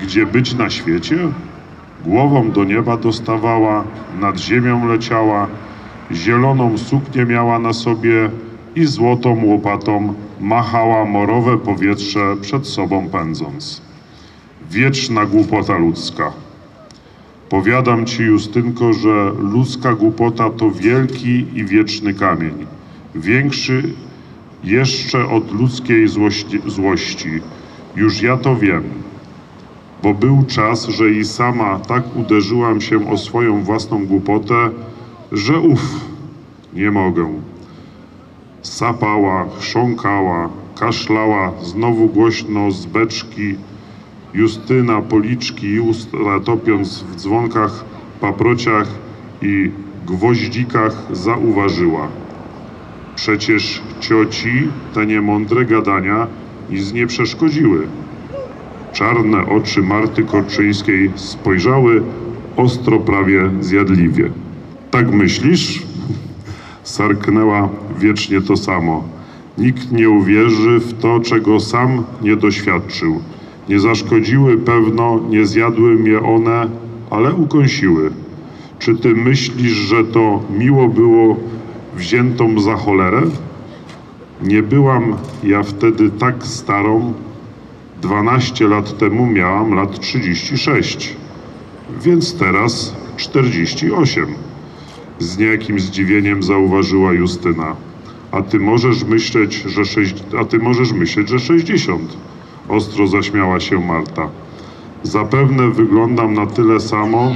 gdzie 0.00 0.26
być 0.26 0.54
na 0.54 0.70
świecie? 0.70 1.18
Głową 2.04 2.50
do 2.50 2.64
nieba 2.64 2.96
dostawała, 2.96 3.84
nad 4.20 4.38
ziemią 4.38 4.88
leciała, 4.88 5.46
zieloną 6.12 6.78
suknię 6.78 7.24
miała 7.24 7.58
na 7.58 7.72
sobie 7.72 8.30
i 8.76 8.86
złotą 8.86 9.44
łopatą 9.44 10.14
machała 10.40 11.04
morowe 11.04 11.58
powietrze 11.58 12.36
przed 12.40 12.66
sobą 12.66 13.08
pędząc. 13.08 13.82
Wieczna 14.70 15.26
głupota 15.26 15.78
ludzka. 15.78 16.32
Powiadam 17.48 18.06
ci, 18.06 18.22
Justynko, 18.22 18.92
że 18.92 19.32
ludzka 19.38 19.94
głupota 19.94 20.50
to 20.50 20.70
wielki 20.70 21.46
i 21.54 21.64
wieczny 21.64 22.14
kamień, 22.14 22.66
większy 23.14 23.82
jeszcze 24.64 25.28
od 25.28 25.52
ludzkiej 25.52 26.08
złości. 26.08 26.60
złości. 26.66 27.30
Już 27.96 28.22
ja 28.22 28.36
to 28.36 28.56
wiem, 28.56 28.82
bo 30.02 30.14
był 30.14 30.44
czas, 30.44 30.88
że 30.88 31.10
i 31.10 31.24
sama 31.24 31.78
tak 31.78 32.16
uderzyłam 32.16 32.80
się 32.80 33.10
o 33.10 33.18
swoją 33.18 33.62
własną 33.62 34.06
głupotę, 34.06 34.70
że 35.32 35.60
uf, 35.60 35.80
nie 36.74 36.90
mogę. 36.90 37.45
Sapała, 38.66 39.46
chrząkała, 39.58 40.48
kaszlała, 40.78 41.52
znowu 41.62 42.08
głośno 42.08 42.70
z 42.70 42.86
beczki. 42.86 43.54
Justyna 44.34 45.02
policzki 45.02 45.66
i 45.66 45.80
usta 45.80 46.40
topiąc 46.44 47.02
w 47.02 47.16
dzwonkach, 47.16 47.84
paprociach 48.20 48.88
i 49.42 49.70
gwoździkach 50.06 51.02
zauważyła. 51.12 52.08
Przecież 53.14 53.82
cioci 54.00 54.68
te 54.94 55.06
niemądre 55.06 55.64
gadania 55.64 56.26
nic 56.70 56.92
nie 56.92 57.06
przeszkodziły. 57.06 57.86
Czarne 58.92 59.46
oczy 59.46 59.82
Marty 59.82 60.22
Korczyńskiej 60.24 61.10
spojrzały 61.14 62.02
ostro, 62.56 62.98
prawie 63.00 63.50
zjadliwie. 63.60 64.30
Tak 64.90 65.12
myślisz? 65.12 65.85
Sarknęła 66.86 67.68
wiecznie 67.98 68.40
to 68.40 68.56
samo. 68.56 69.04
Nikt 69.58 69.92
nie 69.92 70.10
uwierzy 70.10 70.78
w 70.78 71.00
to, 71.00 71.20
czego 71.20 71.60
sam 71.60 72.04
nie 72.22 72.36
doświadczył. 72.36 73.20
Nie 73.68 73.80
zaszkodziły 73.80 74.58
pewno, 74.58 75.20
nie 75.28 75.46
zjadły 75.46 75.94
mnie 75.94 76.20
one, 76.20 76.68
ale 77.10 77.34
ukąsiły. 77.34 78.10
Czy 78.78 78.96
ty 78.96 79.14
myślisz, 79.14 79.72
że 79.72 80.04
to 80.04 80.42
miło 80.58 80.88
było 80.88 81.36
wziętą 81.96 82.60
za 82.60 82.76
cholerę? 82.76 83.22
Nie 84.42 84.62
byłam 84.62 85.16
ja 85.44 85.62
wtedy 85.62 86.10
tak 86.10 86.46
starą. 86.46 87.12
12 88.02 88.68
lat 88.68 88.98
temu 88.98 89.26
miałam 89.26 89.74
lat 89.74 90.00
36, 90.00 91.16
więc 92.02 92.38
teraz 92.38 92.94
48. 93.16 94.26
Z 95.18 95.38
niejakim 95.38 95.80
zdziwieniem 95.80 96.42
zauważyła 96.42 97.12
Justyna. 97.12 97.76
A 98.32 98.42
ty 98.42 98.58
możesz 98.58 99.04
myśleć, 99.04 99.54
że 99.54 99.84
sześć... 99.84 100.14
a 100.40 100.44
ty 100.44 100.58
możesz 100.58 100.92
myśleć, 100.92 101.28
że 101.28 101.38
60. 101.38 102.16
Ostro 102.68 103.06
zaśmiała 103.06 103.60
się 103.60 103.80
Marta. 103.80 104.28
Zapewne 105.02 105.70
wyglądam 105.70 106.34
na 106.34 106.46
tyle 106.46 106.80
samo, 106.80 107.32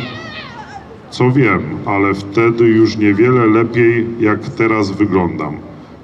co 1.10 1.30
wiem, 1.30 1.62
ale 1.86 2.14
wtedy 2.14 2.64
już 2.64 2.96
niewiele 2.96 3.46
lepiej, 3.46 4.06
jak 4.20 4.48
teraz 4.48 4.90
wyglądam. 4.90 5.56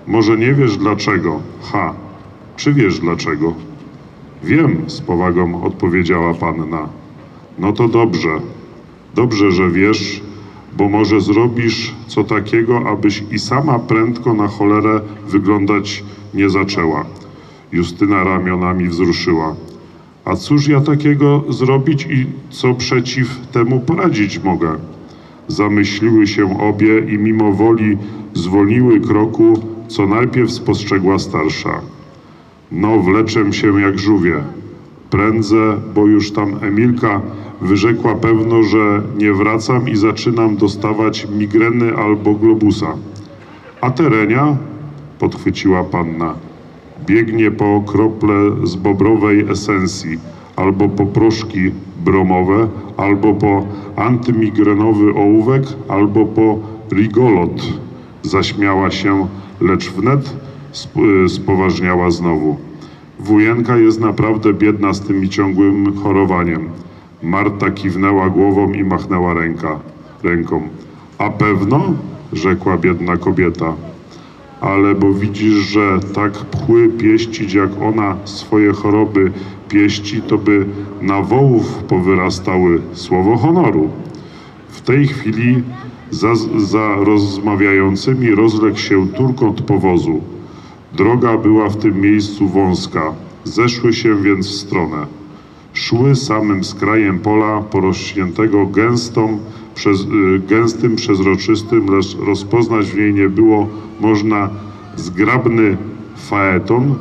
Może 0.07 0.37
nie 0.37 0.55
wiesz 0.55 0.77
dlaczego? 0.77 1.41
Ha, 1.63 1.95
czy 2.57 2.73
wiesz 2.75 3.01
dlaczego? 3.01 3.55
Wiem, 4.45 4.85
z 4.87 5.01
powagą 5.01 5.63
odpowiedziała 5.63 6.35
panna. 6.35 6.89
No 7.59 7.73
to 7.73 7.89
dobrze. 7.89 8.41
Dobrze, 9.15 9.53
że 9.53 9.71
wiesz, 9.71 10.23
bo 10.77 10.89
może 10.89 11.21
zrobisz 11.21 11.95
co 12.07 12.25
takiego, 12.25 12.89
abyś 12.89 13.25
i 13.31 13.39
sama 13.39 13.79
prędko 13.79 14.35
na 14.35 14.49
cholerę 14.49 15.01
wyglądać 15.29 16.05
nie 16.35 16.51
zaczęła. 16.51 17.05
Justyna 17.73 18.25
ramionami 18.25 18.89
wzruszyła. 18.89 19.55
A 20.25 20.37
cóż 20.37 20.69
ja 20.69 20.81
takiego 20.81 21.45
zrobić 21.49 22.07
i 22.11 22.27
co 22.51 22.75
przeciw 22.75 23.41
temu 23.53 23.81
poradzić 23.81 24.39
mogę? 24.45 24.77
Zamyśliły 25.49 26.27
się 26.27 26.61
obie 26.61 26.99
i 26.99 27.19
mimo 27.19 27.53
woli 27.53 27.99
zwolniły 28.35 29.01
kroku, 29.01 29.63
co 29.89 30.07
najpierw 30.07 30.51
spostrzegła 30.51 31.19
starsza. 31.19 31.81
No, 32.73 32.99
wleczę 32.99 33.53
się 33.53 33.81
jak 33.81 33.99
żółwie. 33.99 34.43
Prędzę, 35.11 35.77
bo 35.95 36.07
już 36.07 36.33
tam 36.33 36.57
Emilka 36.63 37.21
wyrzekła 37.61 38.15
pewno, 38.15 38.63
że 38.63 39.03
nie 39.19 39.33
wracam 39.33 39.89
i 39.89 39.97
zaczynam 39.97 40.57
dostawać 40.57 41.27
migreny 41.31 41.97
albo 41.97 42.35
globusa. 42.35 42.87
A 43.81 43.91
Terenia? 43.91 44.57
podchwyciła 45.19 45.85
panna. 45.85 46.35
Biegnie 47.07 47.51
po 47.51 47.83
krople 47.87 48.35
z 48.65 48.77
bobrowej 48.77 49.51
esencji, 49.51 50.19
albo 50.57 50.89
po 50.89 51.07
proszki 51.07 51.71
bromowe, 52.05 52.69
albo 52.97 53.35
po 53.35 53.67
antymigrenowy 53.97 55.15
ołówek, 55.15 55.63
albo 55.89 56.27
po 56.27 56.59
rigolot. 56.93 57.63
Zaśmiała 58.23 58.91
się, 58.91 59.27
lecz 59.61 59.91
wnet 59.91 60.37
y, 61.25 61.29
spoważniała 61.29 62.11
znowu. 62.11 62.57
Wujenka 63.19 63.77
jest 63.77 64.01
naprawdę 64.01 64.55
biedna 64.55 64.93
z 64.93 65.01
tym 65.01 65.29
ciągłym 65.29 65.97
chorowaniem. 65.97 66.69
Marta 67.27 67.71
kiwnęła 67.71 68.31
głową 68.31 68.73
i 68.73 68.85
machnęła 68.85 69.35
ręka, 69.35 69.79
ręką. 70.23 70.69
A 71.19 71.31
pewno? 71.31 71.95
rzekła 72.33 72.79
biedna 72.79 73.17
kobieta. 73.17 73.75
Ale 74.61 74.95
bo 74.95 75.13
widzisz, 75.13 75.55
że 75.55 76.01
tak 76.15 76.33
pchły 76.33 76.89
pieścić 76.89 77.55
jak 77.55 77.71
ona 77.83 78.17
swoje 78.25 78.73
choroby 78.73 79.33
pieści, 79.69 80.23
to 80.23 80.39
by 80.39 80.67
na 81.03 81.23
wołów 81.23 81.75
powyrastały 81.75 82.81
słowo 82.93 83.37
honoru. 83.37 83.91
W 84.69 84.81
tej 84.81 85.07
chwili 85.07 85.63
za, 86.11 86.35
za 86.57 86.97
rozmawiającymi 86.97 88.31
rozległ 88.31 88.79
się 88.79 89.09
turkot 89.09 89.63
powozu. 89.63 90.21
Droga 90.93 91.39
była 91.39 91.69
w 91.69 91.77
tym 91.77 92.01
miejscu 92.01 92.49
wąska. 92.49 93.13
Zeszły 93.45 93.93
się 93.93 94.23
więc 94.23 94.47
w 94.49 94.55
stronę. 94.55 95.07
Szły 95.77 96.15
samym 96.15 96.65
skrajem 96.65 97.19
pola 97.19 97.61
porośniętego 97.61 98.67
gęstą, 98.67 99.39
przez, 99.75 100.01
y, 100.01 100.39
gęstym, 100.49 100.97
przezroczystym, 100.97 101.87
lecz 101.97 102.17
rozpoznać 102.19 102.87
w 102.87 102.99
niej 102.99 103.15
nie 103.15 103.29
było 103.29 103.69
można 104.01 104.51
zgrabny 104.97 105.77
faeton 106.17 106.95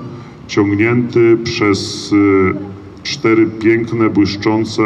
ciągnięty 0.47 1.37
przez 1.43 2.11
y, 2.13 2.15
cztery 3.03 3.45
piękne, 3.45 4.09
błyszczące 4.09 4.83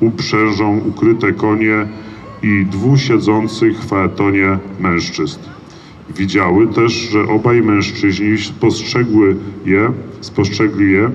uprzężą 0.00 0.78
ukryte 0.78 1.32
konie 1.32 1.88
i 2.42 2.66
dwóch 2.66 3.00
siedzących 3.00 3.78
w 3.78 3.86
faetonie 3.86 4.58
mężczyzn. 4.80 5.40
Widziały 6.16 6.66
też, 6.66 6.92
że 6.92 7.22
obaj 7.22 7.62
mężczyźni 7.62 8.38
spostrzegły 8.38 9.36
je, 9.64 9.92
spostrzegli 10.20 10.92
je, 10.92 11.10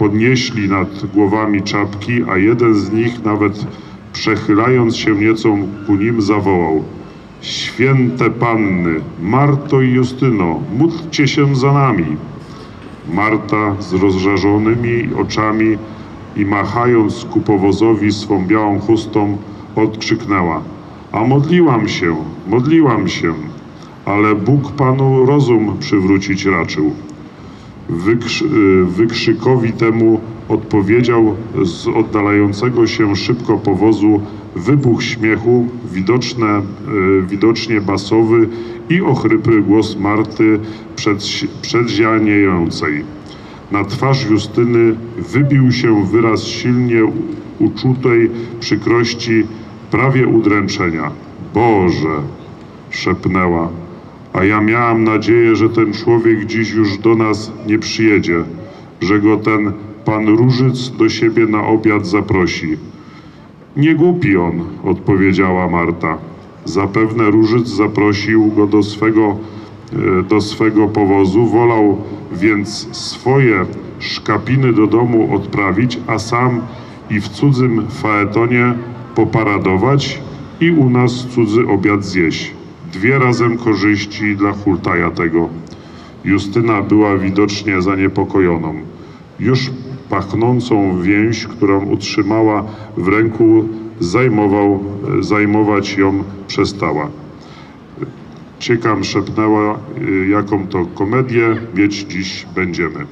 podnieśli 0.00 0.68
nad 0.68 1.06
głowami 1.14 1.62
czapki, 1.62 2.12
a 2.30 2.36
jeden 2.36 2.74
z 2.74 2.92
nich 2.92 3.24
nawet 3.24 3.66
przechylając 4.12 4.96
się 4.96 5.14
nieco 5.14 5.48
ku 5.86 5.96
nim 5.96 6.22
zawołał 6.22 6.84
Święte 7.40 8.30
Panny, 8.30 9.00
Marto 9.22 9.80
i 9.80 9.90
Justyno, 9.90 10.60
módlcie 10.78 11.28
się 11.28 11.56
za 11.56 11.72
nami. 11.72 12.16
Marta 13.14 13.76
z 13.80 13.92
rozżarzonymi 13.92 15.08
oczami 15.14 15.78
i 16.36 16.44
machając 16.44 17.24
ku 17.24 17.40
powozowi 17.40 18.12
swą 18.12 18.46
białą 18.46 18.78
chustą 18.78 19.38
odkrzyknęła 19.76 20.62
A 21.12 21.24
modliłam 21.24 21.88
się, 21.88 22.16
modliłam 22.46 23.08
się, 23.08 23.34
ale 24.04 24.34
Bóg 24.34 24.72
Panu 24.72 25.26
rozum 25.26 25.76
przywrócić 25.78 26.44
raczył. 26.44 26.92
Wykrz, 27.90 28.42
y, 28.42 28.84
wykrzykowi 28.84 29.72
temu 29.72 30.20
odpowiedział 30.48 31.36
z 31.62 31.88
oddalającego 31.88 32.86
się 32.86 33.16
szybko 33.16 33.58
powozu 33.58 34.20
wybuch 34.56 35.02
śmiechu, 35.02 35.66
widoczne, 35.92 36.58
y, 36.58 36.62
widocznie 37.26 37.80
basowy 37.80 38.48
i 38.88 39.00
ochrypły 39.00 39.62
głos 39.62 39.96
Marty 39.96 40.60
przed, 40.96 41.24
przedzianiejącej. 41.62 43.04
Na 43.72 43.84
twarz 43.84 44.30
Justyny 44.30 44.96
wybił 45.18 45.72
się 45.72 46.06
wyraz 46.06 46.44
silnie 46.44 47.00
uczutej 47.58 48.30
przykrości, 48.60 49.44
prawie 49.90 50.26
udręczenia. 50.26 51.10
Boże! 51.54 52.22
szepnęła. 52.90 53.79
A 54.32 54.44
ja 54.44 54.60
miałam 54.60 55.04
nadzieję, 55.04 55.56
że 55.56 55.68
ten 55.68 55.92
człowiek 55.92 56.44
dziś 56.44 56.70
już 56.70 56.98
do 56.98 57.14
nas 57.14 57.52
nie 57.66 57.78
przyjedzie, 57.78 58.44
że 59.00 59.18
go 59.18 59.36
ten 59.36 59.72
pan 60.04 60.28
Różyc 60.28 60.90
do 60.90 61.08
siebie 61.08 61.46
na 61.46 61.66
obiad 61.66 62.06
zaprosi. 62.06 62.76
Nie 63.76 63.94
głupi 63.94 64.36
on, 64.36 64.64
odpowiedziała 64.84 65.68
Marta. 65.68 66.18
Zapewne 66.64 67.30
Różyc 67.30 67.68
zaprosił 67.68 68.46
go 68.46 68.66
do 68.66 68.82
swego, 68.82 69.36
e, 69.92 70.22
do 70.22 70.40
swego 70.40 70.88
powozu, 70.88 71.46
wolał 71.46 71.98
więc 72.32 72.96
swoje 72.96 73.66
szkapiny 73.98 74.72
do 74.72 74.86
domu 74.86 75.34
odprawić, 75.34 75.98
a 76.06 76.18
sam 76.18 76.60
i 77.10 77.20
w 77.20 77.28
cudzym 77.28 77.86
faetonie 77.90 78.74
poparadować 79.14 80.20
i 80.60 80.70
u 80.70 80.90
nas 80.90 81.26
cudzy 81.26 81.68
obiad 81.68 82.04
zjeść. 82.04 82.59
Dwie 82.92 83.18
razem 83.18 83.58
korzyści 83.58 84.36
dla 84.36 84.52
hultaja 84.52 85.10
tego. 85.10 85.48
Justyna 86.24 86.82
była 86.82 87.16
widocznie 87.18 87.82
zaniepokojoną. 87.82 88.74
Już 89.40 89.70
pachnącą 90.10 91.02
więź, 91.02 91.46
którą 91.46 91.84
utrzymała 91.84 92.64
w 92.96 93.08
ręku, 93.08 93.68
zajmował, 94.00 94.84
zajmować 95.20 95.96
ją 95.96 96.24
przestała. 96.46 97.08
Ciekam 98.58 99.04
szepnęła, 99.04 99.78
y, 99.98 100.28
jaką 100.28 100.66
to 100.66 100.86
komedię 100.86 101.56
mieć 101.74 101.94
dziś 101.94 102.46
będziemy. 102.54 103.06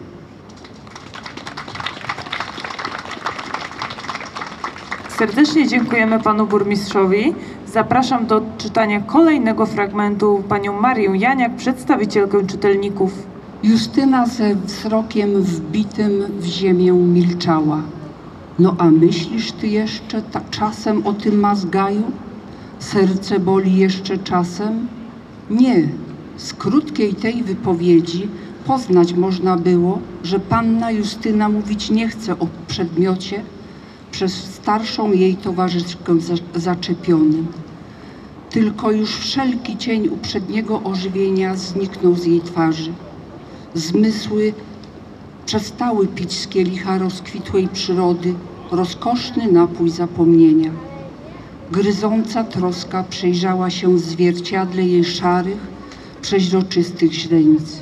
Serdecznie 5.08 5.68
dziękujemy 5.68 6.22
panu 6.22 6.46
burmistrzowi. 6.46 7.34
Zapraszam 7.72 8.26
do 8.26 8.42
czytania 8.58 9.00
kolejnego 9.00 9.66
fragmentu 9.66 10.42
panią 10.48 10.80
Marię 10.80 11.10
Janiak, 11.16 11.56
przedstawicielkę 11.56 12.46
czytelników. 12.46 13.26
Justyna 13.62 14.26
ze 14.26 14.54
wzrokiem 14.54 15.42
wbitym 15.42 16.12
w 16.38 16.44
ziemię 16.44 16.92
milczała. 16.92 17.82
No 18.58 18.74
a 18.78 18.90
myślisz 18.90 19.52
ty 19.52 19.68
jeszcze 19.68 20.22
czasem 20.50 21.06
o 21.06 21.12
tym 21.12 21.40
mazgaju? 21.40 22.02
Serce 22.78 23.40
boli 23.40 23.76
jeszcze 23.76 24.18
czasem? 24.18 24.88
Nie. 25.50 25.88
Z 26.36 26.54
krótkiej 26.54 27.14
tej 27.14 27.42
wypowiedzi 27.42 28.28
poznać 28.66 29.12
można 29.12 29.56
było, 29.56 29.98
że 30.22 30.40
panna 30.40 30.90
Justyna 30.90 31.48
mówić 31.48 31.90
nie 31.90 32.08
chce 32.08 32.38
o 32.38 32.46
przedmiocie 32.68 33.42
przez 34.10 34.32
starszą 34.34 35.12
jej 35.12 35.36
towarzyszkę 35.36 36.20
za- 36.20 36.34
zaczepionym. 36.60 37.46
Tylko 38.50 38.90
już 38.92 39.16
wszelki 39.16 39.76
cień 39.76 40.08
uprzedniego 40.08 40.82
ożywienia 40.82 41.56
zniknął 41.56 42.14
z 42.14 42.24
jej 42.24 42.40
twarzy. 42.40 42.92
Zmysły 43.74 44.52
przestały 45.46 46.06
pić 46.06 46.32
z 46.32 46.46
kielicha 46.48 46.98
rozkwitłej 46.98 47.68
przyrody 47.68 48.34
rozkoszny 48.70 49.52
napój 49.52 49.90
zapomnienia. 49.90 50.70
Gryząca 51.72 52.44
troska 52.44 53.02
przejrzała 53.04 53.70
się 53.70 53.94
w 53.94 54.00
zwierciadle 54.00 54.86
jej 54.86 55.04
szarych, 55.04 55.58
przeźroczystych 56.22 57.12
źrenic. 57.12 57.76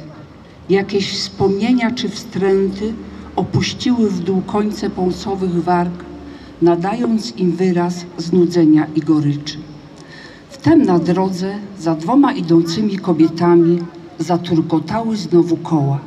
Jakieś 0.69 1.13
wspomnienia 1.13 1.91
czy 1.91 2.09
wstręty 2.09 2.93
opuściły 3.37 4.11
w 4.11 4.21
dół 4.21 4.43
końce 4.43 4.91
pąsowych 4.91 5.65
warg, 5.65 6.05
nadając 6.63 7.37
im 7.37 7.53
wyraz 7.53 8.07
znudzenia 8.19 8.87
i 8.95 9.01
goryczy. 9.01 9.59
Wtem 10.51 10.83
na 10.83 10.99
drodze 10.99 11.55
za 11.79 11.95
dwoma 11.95 12.33
idącymi 12.33 12.99
kobietami 12.99 13.79
zaturkotały 14.19 15.17
znowu 15.17 15.57
koła, 15.57 15.99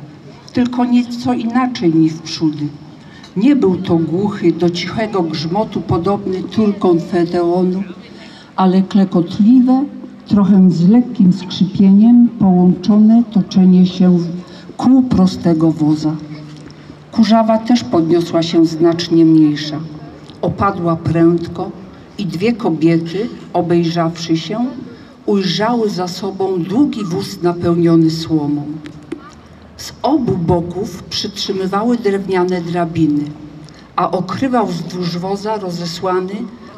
tylko 0.52 0.84
nieco 0.84 1.34
inaczej 1.34 1.94
niż 1.94 2.12
wprzódy. 2.12 2.68
Nie 3.36 3.56
był 3.56 3.76
to 3.76 3.96
głuchy, 3.96 4.52
do 4.52 4.70
cichego 4.70 5.22
grzmotu 5.22 5.80
podobny 5.80 6.42
turkon 6.42 7.00
fedeonu, 7.00 7.82
ale 8.56 8.82
klekotliwe, 8.82 9.84
trochę 10.26 10.70
z 10.70 10.88
lekkim 10.88 11.32
skrzypieniem 11.32 12.28
połączone 12.38 13.22
toczenie 13.32 13.86
się 13.86 14.18
kół 14.76 15.02
prostego 15.02 15.72
woza. 15.72 16.16
Kurzawa 17.12 17.58
też 17.58 17.84
podniosła 17.84 18.42
się 18.42 18.66
znacznie 18.66 19.24
mniejsza. 19.24 19.80
Opadła 20.42 20.96
prędko 20.96 21.70
i 22.18 22.26
dwie 22.26 22.52
kobiety, 22.52 23.28
obejrzawszy 23.52 24.36
się, 24.36 24.66
ujrzały 25.26 25.90
za 25.90 26.08
sobą 26.08 26.62
długi 26.62 27.04
wóz 27.04 27.42
napełniony 27.42 28.10
słomą. 28.10 28.66
Z 29.76 29.92
obu 30.02 30.36
boków 30.36 31.02
przytrzymywały 31.02 31.96
drewniane 31.98 32.60
drabiny, 32.60 33.24
a 33.96 34.10
okrywał 34.10 34.66
wzdłuż 34.66 35.18
woza 35.18 35.56
rozesłany, 35.56 36.34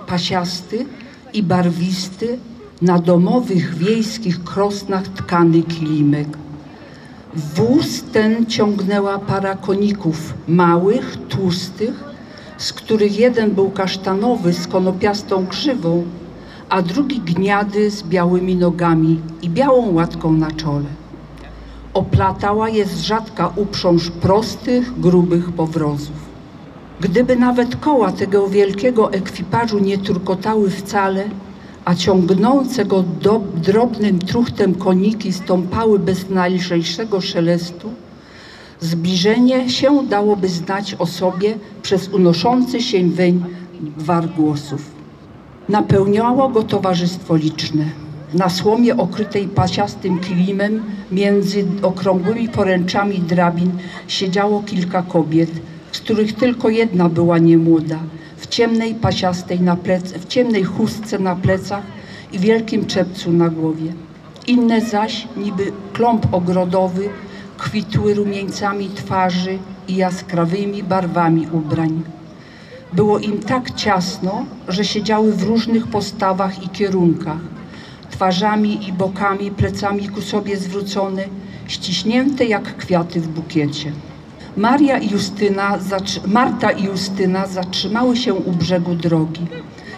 pasiasty 0.07 0.87
i 1.33 1.42
barwisty 1.42 2.38
na 2.83 2.98
domowych 2.98 3.75
wiejskich 3.75 4.44
krosnach 4.44 5.09
tkany 5.09 5.62
kilimek. 5.62 6.29
Wóz 7.35 8.03
ten 8.12 8.46
ciągnęła 8.46 9.18
para 9.18 9.55
koników, 9.55 10.35
małych, 10.48 11.16
tłustych, 11.29 12.12
z 12.62 12.72
których 12.72 13.18
jeden 13.18 13.51
był 13.51 13.70
kasztanowy 13.70 14.53
z 14.53 14.66
konopiastą 14.66 15.46
krzywą, 15.46 16.05
a 16.68 16.83
drugi 16.83 17.20
gniady 17.20 17.90
z 17.90 18.03
białymi 18.03 18.57
nogami 18.57 19.20
i 19.42 19.51
białą 19.51 19.92
łatką 19.92 20.33
na 20.33 20.51
czole. 20.51 20.85
Oplatała 21.94 22.68
je 22.68 22.87
rzadka 22.87 23.53
uprząż 23.57 24.11
prostych, 24.11 25.01
grubych 25.01 25.53
powrozów. 25.53 26.16
Gdyby 27.01 27.37
nawet 27.37 27.77
koła 27.77 28.12
tego 28.12 28.48
wielkiego 28.48 29.12
ekwipażu 29.12 29.79
nie 29.79 29.98
turkotały 29.98 30.70
wcale, 30.70 31.25
a 31.85 31.94
ciągnące 31.94 32.85
go 32.85 33.03
do, 33.03 33.40
drobnym 33.55 34.18
truchtem 34.18 34.75
koniki 34.75 35.33
stąpały 35.33 35.98
bez 35.98 36.31
najlżejszego 36.31 37.20
szelestu, 37.20 37.90
zbliżenie 38.83 39.71
się 39.71 40.07
dałoby 40.09 40.49
znać 40.49 40.95
o 40.99 41.07
sobie 41.07 41.55
przez 41.83 42.09
unoszący 42.09 42.81
się 42.81 43.09
weń 43.09 43.45
gwar 43.99 44.29
głosów. 44.29 44.90
Napełniało 45.68 46.49
go 46.49 46.62
towarzystwo 46.62 47.37
liczne. 47.37 47.85
Na 48.35 48.49
słomie 48.49 48.97
okrytej 48.97 49.49
pasiastym 49.49 50.18
kilimem 50.21 50.83
między 51.12 51.64
okrągłymi 51.83 52.49
poręczami 52.49 53.18
drabin 53.18 53.71
siedziało 54.09 54.62
kilka 54.62 55.03
kobiet, 55.03 55.51
z 55.92 56.01
których 56.01 56.33
tylko 56.33 56.68
jedna 56.68 57.09
była 57.09 57.38
niemłoda, 57.38 57.99
w 58.37 58.47
ciemnej 58.47 58.95
pasiastej 58.95 59.61
na 59.61 59.77
plec, 59.77 60.12
w 60.12 60.27
ciemnej 60.27 60.64
chustce 60.64 61.18
na 61.18 61.37
plecach 61.37 61.83
i 62.33 62.38
wielkim 62.38 62.87
czepcu 62.87 63.33
na 63.33 63.49
głowie. 63.49 63.92
Inne 64.47 64.81
zaś, 64.81 65.29
niby 65.37 65.73
kląb 65.92 66.35
ogrodowy, 66.35 67.09
kwitły 67.72 68.14
rumieńcami 68.14 68.88
twarzy 68.88 69.58
i 69.88 69.96
jaskrawymi 69.96 70.82
barwami 70.82 71.48
ubrań. 71.52 72.02
Było 72.92 73.18
im 73.18 73.38
tak 73.38 73.70
ciasno, 73.70 74.44
że 74.68 74.85
siedziały 74.85 75.32
w 75.32 75.42
różnych 75.42 75.87
postawach 75.87 76.64
i 76.64 76.68
kierunkach, 76.68 77.40
twarzami 78.11 78.88
i 78.88 78.92
bokami, 78.92 79.50
plecami 79.50 80.08
ku 80.08 80.22
sobie 80.22 80.56
zwrócone, 80.56 81.24
ściśnięte 81.66 82.44
jak 82.44 82.76
kwiaty 82.76 83.20
w 83.20 83.28
bukiecie. 83.28 83.92
Maria 84.56 84.98
i 84.98 85.11
Justyna, 85.11 85.78
Marta 86.26 86.70
i 86.70 86.85
Justyna 86.85 87.46
zatrzymały 87.46 88.16
się 88.16 88.35
u 88.35 88.52
brzegu 88.52 88.94
drogi, 88.94 89.46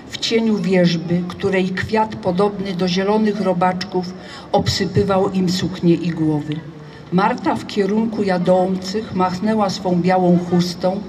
w 0.08 0.18
cieniu 0.18 0.56
wierzby, 0.56 1.22
której 1.28 1.68
kwiat 1.68 2.16
podobny 2.16 2.72
do 2.72 2.88
zielonych 2.88 3.40
robaczków 3.40 4.14
obsypywał 4.52 5.30
im 5.30 5.48
suknie 5.48 5.94
i 5.94 6.10
głowy. 6.10 6.73
Marta 7.14 7.54
w 7.56 7.66
kierunku 7.66 8.22
jadących 8.22 9.14
machnęła 9.14 9.70
swą 9.70 10.00
białą 10.02 10.38
chustą, 10.50 11.00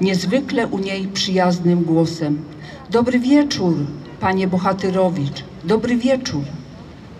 niezwykle 0.00 0.66
u 0.66 0.78
niej 0.78 1.08
przyjaznym 1.08 1.84
głosem. 1.84 2.44
Dobry 2.90 3.18
wieczór, 3.18 3.74
panie 4.20 4.48
Bohatyrowicz, 4.48 5.44
dobry 5.64 5.96
wieczór. 5.96 6.44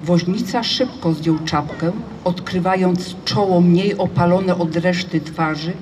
Woźnica 0.05 0.63
szybko 0.63 1.13
zdjął 1.13 1.39
czapkę, 1.45 1.93
odkrywając 2.25 3.17
czoło 3.25 3.61
mniej 3.61 3.99
opalone 3.99 4.59
od 4.59 4.77
reszty 4.77 5.21
twarzy, 5.21 5.73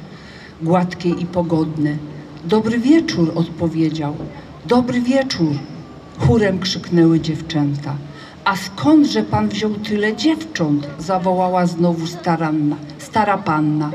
gładkie 0.63 1.09
i 1.09 1.27
pogodne. 1.27 1.97
Dobry 2.45 2.79
wieczór, 2.79 3.33
odpowiedział. 3.35 4.17
Dobry 4.67 5.01
wieczór, 5.01 5.53
chórem 6.19 6.59
krzyknęły 6.59 7.21
dziewczęta. 7.21 7.97
A 8.45 8.57
skądże 8.57 9.23
pan 9.23 9.49
wziął 9.49 9.71
tyle 9.75 10.17
dziewcząt? 10.17 10.89
zawołała 10.99 11.67
znowu 11.67 12.07
staranna, 12.07 12.77
stara 12.99 13.39
panna. 13.39 13.91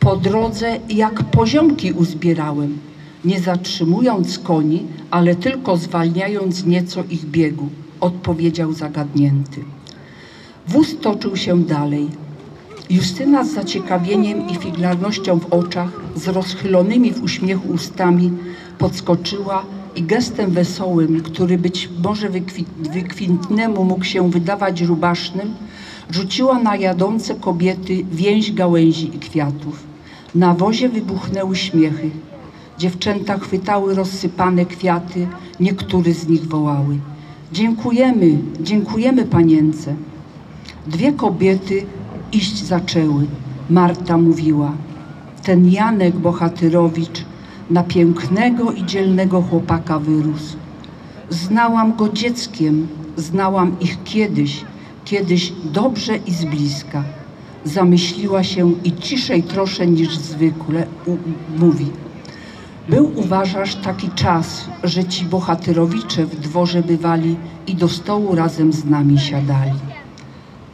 Po 0.00 0.16
drodze 0.16 0.78
jak 0.88 1.22
poziomki 1.22 1.92
uzbierałem, 1.92 2.78
nie 3.24 3.40
zatrzymując 3.40 4.38
koni, 4.38 4.86
ale 5.10 5.34
tylko 5.34 5.76
zwalniając 5.76 6.64
nieco 6.64 7.04
ich 7.10 7.24
biegu, 7.24 7.68
odpowiedział 8.00 8.72
zagadnięty. 8.72 9.64
Wóz 10.68 10.96
toczył 11.00 11.36
się 11.36 11.64
dalej. 11.64 12.08
Justyna 12.90 13.44
z 13.44 13.52
zaciekawieniem 13.52 14.48
i 14.48 14.54
figlarnością 14.54 15.40
w 15.40 15.52
oczach, 15.52 15.90
z 16.16 16.28
rozchylonymi 16.28 17.12
w 17.12 17.22
uśmiechu 17.22 17.68
ustami, 17.68 18.32
podskoczyła 18.78 19.64
i 19.98 20.02
gestem 20.02 20.50
wesołym, 20.50 21.20
który 21.22 21.58
być 21.58 21.88
może 22.04 22.30
wykwi- 22.30 22.64
wykwintnemu 22.92 23.84
mógł 23.84 24.04
się 24.04 24.30
wydawać 24.30 24.80
rubasznym, 24.80 25.54
rzuciła 26.10 26.58
na 26.58 26.76
jadące 26.76 27.34
kobiety 27.34 28.04
więź 28.12 28.52
gałęzi 28.52 29.16
i 29.16 29.18
kwiatów. 29.18 29.82
Na 30.34 30.54
wozie 30.54 30.88
wybuchnęły 30.88 31.56
śmiechy. 31.56 32.10
Dziewczęta 32.78 33.38
chwytały 33.38 33.94
rozsypane 33.94 34.66
kwiaty, 34.66 35.26
niektóre 35.60 36.12
z 36.12 36.28
nich 36.28 36.48
wołały. 36.48 36.98
Dziękujemy, 37.52 38.38
dziękujemy 38.60 39.24
panience. 39.24 39.94
Dwie 40.86 41.12
kobiety 41.12 41.86
iść 42.32 42.64
zaczęły. 42.64 43.26
Marta 43.70 44.18
mówiła, 44.18 44.72
ten 45.42 45.70
Janek 45.70 46.16
Bohatyrowicz 46.16 47.24
na 47.70 47.82
pięknego 47.82 48.72
i 48.72 48.84
dzielnego 48.84 49.42
chłopaka 49.42 49.98
wyrósł. 49.98 50.56
Znałam 51.30 51.96
go 51.96 52.08
dzieckiem, 52.08 52.88
znałam 53.16 53.76
ich 53.80 53.98
kiedyś, 54.04 54.64
kiedyś 55.04 55.52
dobrze 55.64 56.16
i 56.16 56.32
z 56.32 56.44
bliska. 56.44 57.04
Zamyśliła 57.64 58.42
się 58.42 58.72
i 58.84 58.92
ciszej 58.92 59.42
trosze 59.42 59.86
niż 59.86 60.16
zwykle 60.16 60.86
mówi. 61.58 61.86
Był, 62.88 63.12
uważasz, 63.16 63.74
taki 63.74 64.10
czas, 64.10 64.64
że 64.84 65.04
ci 65.04 65.24
bohatyrowicze 65.24 66.26
w 66.26 66.40
dworze 66.40 66.82
bywali 66.82 67.36
i 67.66 67.74
do 67.74 67.88
stołu 67.88 68.34
razem 68.34 68.72
z 68.72 68.84
nami 68.84 69.18
siadali. 69.18 69.72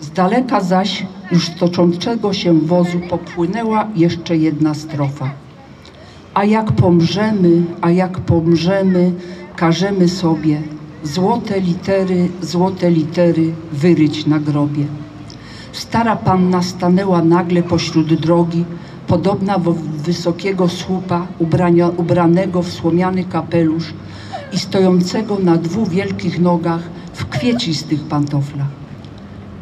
Z 0.00 0.10
daleka 0.10 0.60
zaś 0.60 1.06
już 1.32 1.50
toczącego 1.50 2.32
się 2.32 2.60
wozu 2.60 3.00
popłynęła 3.10 3.88
jeszcze 3.96 4.36
jedna 4.36 4.74
strofa. 4.74 5.43
A 6.34 6.44
jak 6.44 6.72
pomrzemy, 6.72 7.62
a 7.80 7.90
jak 7.90 8.20
pomrzemy, 8.20 9.12
każemy 9.56 10.08
sobie 10.08 10.62
złote 11.04 11.60
litery, 11.60 12.28
złote 12.42 12.90
litery 12.90 13.52
wyryć 13.72 14.26
na 14.26 14.38
grobie. 14.38 14.86
Stara 15.72 16.16
panna 16.16 16.62
stanęła 16.62 17.22
nagle 17.22 17.62
pośród 17.62 18.14
drogi, 18.14 18.64
podobna 19.06 19.58
do 19.58 19.72
wysokiego 20.04 20.68
słupa, 20.68 21.26
ubrania, 21.38 21.88
ubranego 21.88 22.62
w 22.62 22.72
słomiany 22.72 23.24
kapelusz 23.24 23.94
i 24.52 24.58
stojącego 24.58 25.38
na 25.38 25.56
dwóch 25.56 25.88
wielkich 25.88 26.40
nogach 26.40 26.82
w 27.12 27.26
kwiecistych 27.26 28.00
pantoflach. 28.00 28.68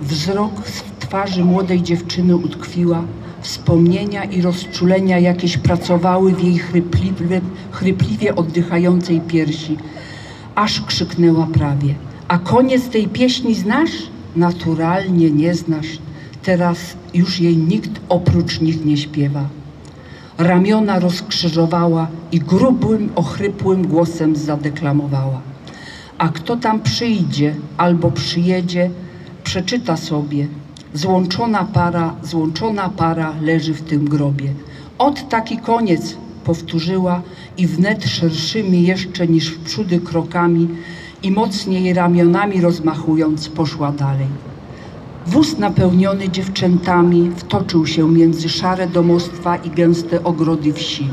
Wzrok 0.00 0.68
z 0.68 0.82
twarzy 1.00 1.44
młodej 1.44 1.82
dziewczyny 1.82 2.36
utkwiła, 2.36 3.02
wspomnienia 3.42 4.24
i 4.24 4.42
rozczulenia 4.42 5.18
jakieś 5.18 5.58
pracowały 5.58 6.32
w 6.32 6.42
jej 6.42 6.58
chrypliwie, 6.58 7.40
chrypliwie 7.70 8.34
oddychającej 8.34 9.20
piersi, 9.20 9.76
aż 10.54 10.80
krzyknęła 10.80 11.46
prawie. 11.46 11.94
A 12.28 12.38
koniec 12.38 12.88
tej 12.88 13.08
pieśni 13.08 13.54
znasz? 13.54 13.90
Naturalnie 14.36 15.30
nie 15.30 15.54
znasz. 15.54 15.98
Teraz 16.42 16.78
już 17.14 17.40
jej 17.40 17.56
nikt 17.56 18.00
oprócz 18.08 18.60
nich 18.60 18.84
nie 18.84 18.96
śpiewa. 18.96 19.48
Ramiona 20.38 20.98
rozkrzyżowała 20.98 22.06
i 22.32 22.38
grubym, 22.38 23.10
ochrypłym 23.14 23.86
głosem 23.86 24.36
zadeklamowała. 24.36 25.40
A 26.18 26.28
kto 26.28 26.56
tam 26.56 26.80
przyjdzie 26.80 27.54
albo 27.76 28.10
przyjedzie, 28.10 28.90
przeczyta 29.44 29.96
sobie. 29.96 30.46
Złączona 30.94 31.64
para, 31.64 32.14
złączona 32.22 32.88
para 32.88 33.34
leży 33.40 33.74
w 33.74 33.82
tym 33.82 34.04
grobie. 34.04 34.54
Ot 34.98 35.28
taki 35.28 35.56
koniec, 35.58 36.16
powtórzyła 36.44 37.22
i 37.56 37.66
wnet 37.66 38.04
szerszymi 38.04 38.82
jeszcze 38.82 39.26
niż 39.26 39.50
w 39.50 39.58
przódy 39.58 40.00
krokami 40.00 40.68
i 41.22 41.30
mocniej 41.30 41.94
ramionami 41.94 42.60
rozmachując 42.60 43.48
poszła 43.48 43.92
dalej. 43.92 44.26
Wóz 45.26 45.58
napełniony 45.58 46.28
dziewczętami 46.28 47.30
wtoczył 47.36 47.86
się 47.86 48.08
między 48.08 48.48
szare 48.48 48.86
domostwa 48.86 49.56
i 49.56 49.70
gęste 49.70 50.24
ogrody 50.24 50.72
wsi. 50.72 51.08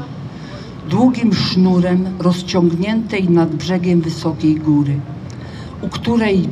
Długim 0.89 1.33
sznurem 1.33 2.05
rozciągniętej 2.19 3.29
nad 3.29 3.55
brzegiem 3.55 4.01
wysokiej 4.01 4.55
góry, 4.55 4.99
u 5.81 5.89
której 5.89 6.49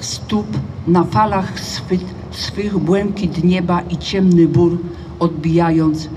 stóp 0.00 0.46
na 0.86 1.04
falach 1.04 1.60
swych, 1.60 2.19
swych 2.30 2.78
błękit 2.78 3.44
nieba 3.44 3.80
i 3.80 3.96
ciemny 3.96 4.48
bór 4.48 4.78
odbijając 5.18 6.08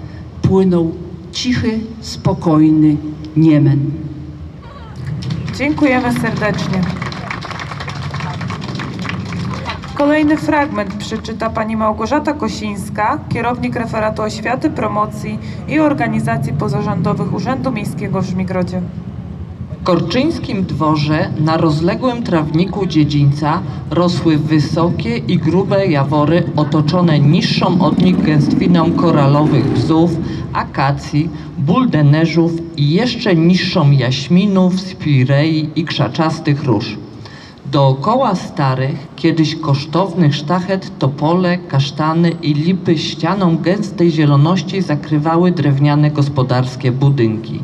płynął 0.41 0.91
cichy, 1.31 1.79
spokojny 2.01 2.97
Niemen. 3.35 3.91
Dziękujemy 5.57 6.13
serdecznie. 6.13 6.81
Kolejny 9.95 10.37
fragment 10.37 10.95
przeczyta 10.95 11.49
pani 11.49 11.77
Małgorzata 11.77 12.33
Kosińska, 12.33 13.19
kierownik 13.29 13.75
referatu 13.75 14.21
oświaty, 14.21 14.69
promocji 14.69 15.39
i 15.67 15.79
organizacji 15.79 16.53
pozarządowych 16.53 17.33
Urzędu 17.33 17.71
Miejskiego 17.71 18.21
w 18.21 18.25
Żmigrodzie. 18.25 18.81
Korczyńskim 19.83 20.65
dworze 20.65 21.29
na 21.39 21.57
rozległym 21.57 22.23
trawniku 22.23 22.85
dziedzińca 22.85 23.61
rosły 23.91 24.37
wysokie 24.37 25.17
i 25.17 25.37
grube 25.37 25.87
jawory 25.87 26.43
otoczone 26.55 27.19
niższą 27.19 27.81
od 27.81 28.01
nich 28.01 28.21
gęstwiną 28.21 28.91
koralowych 28.91 29.73
bzów, 29.73 30.11
akacji, 30.53 31.29
buldenerzów 31.57 32.51
i 32.77 32.89
jeszcze 32.89 33.35
niższą 33.35 33.91
jaśminów, 33.91 34.81
spirei 34.81 35.69
i 35.75 35.85
krzaczastych 35.85 36.63
róż. 36.63 36.97
Dookoła 37.71 38.35
starych, 38.35 39.07
kiedyś 39.15 39.55
kosztownych 39.55 40.35
sztachet 40.35 40.99
topole, 40.99 41.57
kasztany 41.57 42.29
i 42.29 42.53
lipy 42.53 42.97
ścianą 42.97 43.57
gęstej 43.57 44.11
zieloności 44.11 44.81
zakrywały 44.81 45.51
drewniane 45.51 46.11
gospodarskie 46.11 46.91
budynki. 46.91 47.59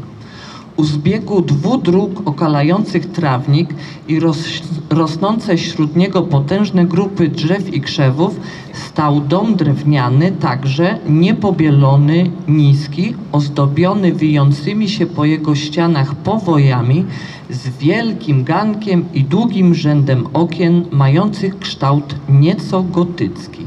U 0.80 0.84
zbiegu 0.84 1.41
dwóch 1.41 1.82
dróg 1.82 2.21
okalających 2.25 3.11
trawnik 3.11 3.73
i 4.07 4.19
ros, 4.19 4.43
rosnące 4.89 5.57
wśród 5.57 5.95
niego 5.95 6.21
potężne 6.21 6.86
grupy 6.86 7.27
drzew 7.27 7.73
i 7.73 7.82
krzewów 7.82 8.39
stał 8.73 9.21
dom 9.21 9.55
drewniany, 9.55 10.32
także 10.32 10.97
niepobielony, 11.09 12.32
niski, 12.47 13.13
ozdobiony 13.32 14.11
wijącymi 14.11 14.89
się 14.89 15.05
po 15.05 15.25
jego 15.25 15.55
ścianach 15.55 16.15
powojami, 16.15 17.05
z 17.49 17.69
wielkim 17.77 18.43
gankiem 18.43 19.05
i 19.13 19.23
długim 19.23 19.75
rzędem 19.75 20.27
okien, 20.34 20.86
mających 20.91 21.59
kształt 21.59 22.15
nieco 22.30 22.84
gotycki. 22.84 23.63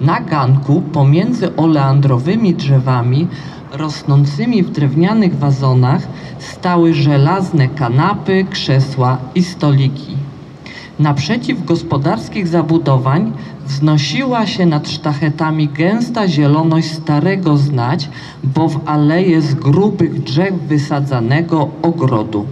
Na 0.00 0.20
ganku 0.20 0.82
pomiędzy 0.92 1.56
oleandrowymi 1.56 2.54
drzewami 2.54 3.26
rosnącymi 3.76 4.62
w 4.62 4.70
drewnianych 4.70 5.38
wazonach 5.38 6.02
stały 6.38 6.94
żelazne 6.94 7.68
kanapy, 7.68 8.46
krzesła 8.50 9.18
i 9.34 9.42
stoliki. 9.42 10.16
Naprzeciw 10.98 11.64
gospodarskich 11.64 12.48
zabudowań 12.48 13.32
wznosiła 13.66 14.46
się 14.46 14.66
nad 14.66 14.88
sztachetami 14.88 15.68
gęsta 15.68 16.28
zieloność 16.28 16.92
starego 16.92 17.56
znać, 17.56 18.08
bo 18.44 18.68
w 18.68 18.80
aleje 18.88 19.42
z 19.42 19.54
grubych 19.54 20.22
drzew 20.22 20.54
wysadzanego 20.54 21.68
ogrodu. 21.82 22.46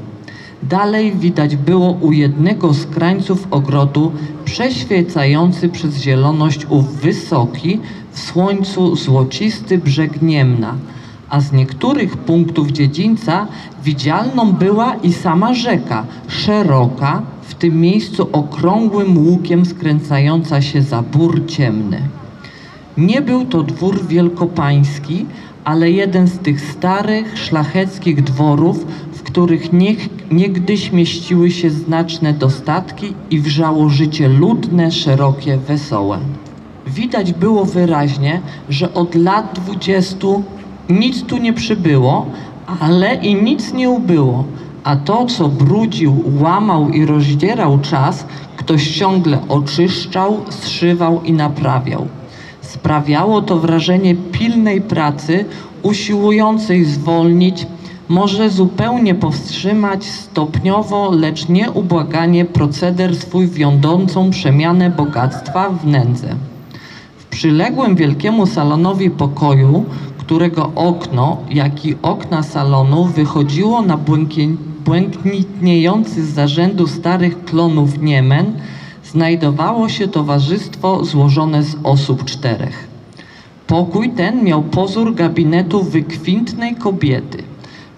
Dalej 0.63 1.13
widać 1.13 1.57
było 1.57 1.91
u 1.91 2.13
jednego 2.13 2.75
z 2.75 2.87
krańców 2.87 3.47
ogrodu 3.51 4.13
przeświecający 4.45 5.69
przez 5.69 5.97
zieloność 5.97 6.67
ów 6.69 6.97
wysoki, 6.97 7.81
w 8.13 8.21
słońcu 8.21 8.97
złocisty 8.97 9.79
brzeg 9.79 10.23
Niemna, 10.23 10.75
a 11.33 11.41
z 11.41 11.53
niektórych 11.53 12.17
punktów 12.17 12.71
dziedzińca 12.71 13.47
widzialną 13.85 14.53
była 14.53 14.95
i 14.95 15.13
sama 15.13 15.55
rzeka, 15.55 16.05
szeroka, 16.29 17.23
w 17.43 17.55
tym 17.55 17.81
miejscu 17.81 18.29
okrągłym 18.33 19.19
łukiem 19.19 19.67
skręcająca 19.67 20.63
się 20.63 20.83
za 20.83 21.03
bór 21.03 21.47
ciemny. 21.47 22.01
Nie 22.97 23.23
był 23.23 23.45
to 23.45 23.63
dwór 23.63 24.07
wielkopański, 24.07 25.27
ale 25.65 25.91
jeden 25.91 26.29
z 26.29 26.39
tych 26.39 26.61
starych, 26.61 27.39
szlacheckich 27.39 28.25
dworów, 28.25 28.87
w 29.13 29.23
których 29.23 29.73
niech, 29.73 30.09
niegdyś 30.31 30.93
mieściły 30.93 31.51
się 31.51 31.71
znaczne 31.71 32.33
dostatki 32.33 33.15
i 33.31 33.41
wrzało 33.41 33.89
życie 33.89 34.29
ludne, 34.29 34.91
szerokie, 34.91 35.57
wesołe. 35.57 36.19
Widać 36.87 37.33
było 37.33 37.65
wyraźnie, 37.65 38.41
że 38.69 38.95
od 38.95 39.15
lat 39.15 39.61
dwudziestu 39.61 40.43
nic 41.01 41.23
tu 41.23 41.39
nie 41.39 41.53
przybyło, 41.53 42.27
ale 42.81 43.15
i 43.15 43.35
nic 43.35 43.73
nie 43.73 43.91
ubyło, 43.91 44.45
a 44.85 44.97
to, 44.97 45.27
co 45.27 45.49
brudził, 45.49 46.25
łamał 46.41 46.89
i 46.89 47.07
rozdzierał 47.07 47.79
czas, 47.79 48.27
ktoś 48.57 48.91
ciągle 48.91 49.39
oczyszczał, 49.49 50.37
zszywał 50.51 51.23
i 51.23 51.33
naprawiał. 51.33 52.07
Sprawiało 52.61 53.43
to 53.43 53.59
wrażenie 53.59 54.15
pilnej 54.15 54.81
pracy, 54.81 55.45
usiłującej 55.83 56.85
zwolnić, 56.85 57.67
może 58.09 58.51
zupełnie 58.51 59.15
powstrzymać 59.15 60.05
stopniowo, 60.05 61.11
lecz 61.11 61.49
nieubłaganie 61.49 62.45
proceder 62.45 63.17
swój 63.17 63.49
wiodącą 63.49 64.31
przemianę 64.31 64.91
bogactwa 64.91 65.71
w 65.71 65.87
nędzę. 65.87 66.29
W 67.19 67.27
przyległym 67.27 67.97
wielkiemu 67.97 68.47
salonowi 68.47 69.11
pokoju, 69.11 69.85
którego 70.25 70.71
okno, 70.75 71.37
jak 71.51 71.87
i 71.87 71.97
okna 72.03 72.43
salonu 72.43 73.05
wychodziło 73.05 73.83
na 73.83 73.99
błękitniejący 74.85 76.25
z 76.27 76.35
zarzędu 76.35 76.87
starych 76.87 77.45
klonów 77.45 78.03
Niemen, 78.03 78.53
znajdowało 79.05 79.89
się 79.89 80.09
towarzystwo 80.09 81.05
złożone 81.05 81.63
z 81.63 81.77
osób 81.83 82.25
czterech. 82.25 82.89
Pokój 83.67 84.11
ten 84.11 84.45
miał 84.45 84.63
pozór 84.63 85.15
gabinetu 85.15 85.83
wykwintnej 85.83 86.75
kobiety. 86.75 87.43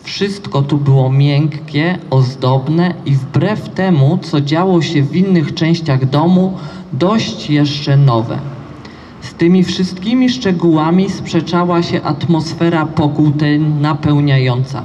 Wszystko 0.03 0.63
tu 0.63 0.77
było 0.79 1.11
miękkie, 1.11 1.99
ozdobne 2.11 2.95
i 3.07 3.15
wbrew 3.15 3.69
temu, 3.69 4.19
co 4.23 4.41
działo 4.41 4.83
się 4.83 5.03
w 5.03 5.17
innych 5.17 5.55
częściach 5.55 6.11
domu, 6.11 6.53
dość 6.93 7.51
jeszcze 7.51 7.97
nowe. 7.97 8.54
Z 9.25 9.35
tymi 9.35 9.65
wszystkimi 9.65 10.31
szczegółami 10.31 11.11
sprzeczała 11.11 11.83
się 11.83 12.03
atmosfera 12.03 12.87
pokój 12.87 13.33
ten 13.33 13.81
napełniająca. 13.81 14.83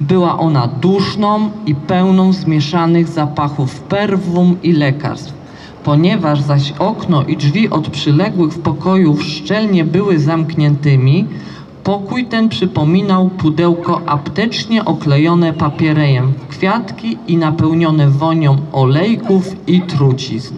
Była 0.00 0.38
ona 0.38 0.66
duszną 0.66 1.50
i 1.66 1.74
pełną 1.74 2.32
zmieszanych 2.32 3.08
zapachów 3.08 3.80
perfum 3.80 4.56
i 4.62 4.72
lekarstw. 4.72 5.34
Ponieważ 5.84 6.40
zaś 6.40 6.72
okno 6.78 7.24
i 7.24 7.36
drzwi 7.36 7.70
od 7.70 7.88
przyległych 7.88 8.58
pokojów 8.58 9.24
szczelnie 9.24 9.84
były 9.84 10.18
zamkniętymi, 10.18 11.26
pokój 11.84 12.24
ten 12.24 12.48
przypominał 12.48 13.28
pudełko 13.28 14.00
aptecznie 14.06 14.84
oklejone 14.84 15.52
papierejem 15.52 16.32
w 16.32 16.46
kwiatki 16.46 17.18
i 17.26 17.36
napełnione 17.36 18.10
wonią 18.10 18.56
olejków 18.72 19.56
i 19.66 19.80
trucizn. 19.80 20.54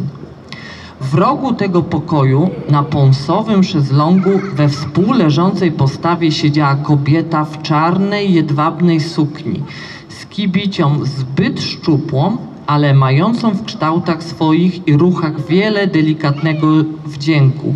W 1.00 1.14
rogu 1.14 1.52
tego 1.54 1.82
pokoju, 1.82 2.50
na 2.70 2.82
pąsowym 2.82 3.64
szezlongu, 3.64 4.30
we 4.54 4.68
współleżącej 4.68 5.72
postawie 5.72 6.32
siedziała 6.32 6.74
kobieta 6.74 7.44
w 7.44 7.62
czarnej, 7.62 8.34
jedwabnej 8.34 9.00
sukni, 9.00 9.62
z 10.08 10.26
kibicią 10.26 11.04
zbyt 11.04 11.60
szczupłą, 11.62 12.36
ale 12.66 12.94
mającą 12.94 13.50
w 13.50 13.64
kształtach 13.64 14.22
swoich 14.22 14.88
i 14.88 14.96
ruchach 14.96 15.46
wiele 15.46 15.86
delikatnego 15.86 16.66
wdzięku, 17.06 17.74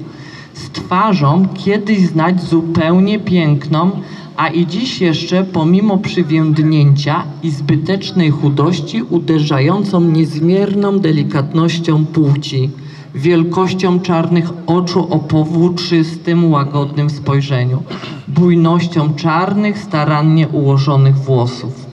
z 0.54 0.70
twarzą 0.70 1.48
kiedyś 1.54 1.98
znać 1.98 2.42
zupełnie 2.42 3.18
piękną, 3.18 3.90
a 4.36 4.48
i 4.48 4.66
dziś 4.66 5.00
jeszcze 5.00 5.44
pomimo 5.44 5.98
przywiędnięcia 5.98 7.24
i 7.42 7.50
zbytecznej 7.50 8.30
chudości 8.30 9.02
uderzającą 9.02 10.00
niezmierną 10.00 10.98
delikatnością 10.98 12.06
płci, 12.06 12.70
wielkością 13.14 14.00
czarnych 14.00 14.50
oczu 14.66 15.06
o 15.10 15.18
powłóczystym, 15.18 16.52
łagodnym 16.52 17.10
spojrzeniu, 17.10 17.82
bujnością 18.28 19.14
czarnych, 19.14 19.78
starannie 19.78 20.48
ułożonych 20.48 21.16
włosów. 21.16 21.86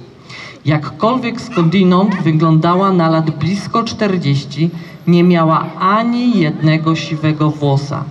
Jakkolwiek 0.66 1.42
skądinąd 1.42 2.16
wyglądała 2.24 2.92
na 2.92 3.10
lat 3.10 3.32
blisko 3.32 3.84
40, 3.84 4.70
nie 5.08 5.24
miała 5.24 5.66
ani 5.80 6.40
jednego 6.40 6.96
siwego 6.96 7.50
włosa. 7.50 8.04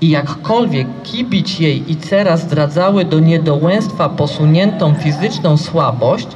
I 0.00 0.08
jakkolwiek 0.08 0.86
kibić 1.02 1.60
jej 1.60 1.92
i 1.92 1.96
cera 1.96 2.36
zdradzały 2.36 3.04
do 3.04 3.20
niedołęstwa 3.20 4.08
posuniętą 4.08 4.94
fizyczną 4.94 5.56
słabość, 5.56 6.28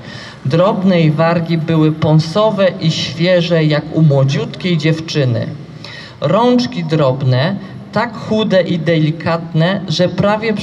drobne 0.45 1.01
jej 1.01 1.11
wargi 1.11 1.59
były 1.59 1.93
pąsowe 1.93 2.69
i 2.81 2.91
świeże 2.91 3.65
jak 3.65 3.85
u 3.97 4.03
młodziutkiej 4.03 4.79
dziewczyny. 4.79 5.47
Rączki 6.21 6.85
drobne, 6.85 7.57
tak 7.93 8.17
chude 8.17 8.63
i 8.63 8.79
delikatne, 8.79 9.81
że 9.89 10.09
prawie 10.09 10.55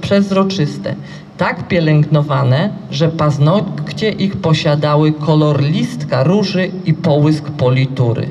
przezroczyste, 0.00 0.94
tak 1.38 1.68
pielęgnowane, 1.68 2.70
że 2.90 3.08
paznokcie 3.08 4.10
ich 4.10 4.36
posiadały 4.36 5.12
kolor 5.12 5.62
listka 5.62 6.24
róży 6.24 6.70
i 6.84 6.94
połysk 6.94 7.50
politury. 7.50 8.28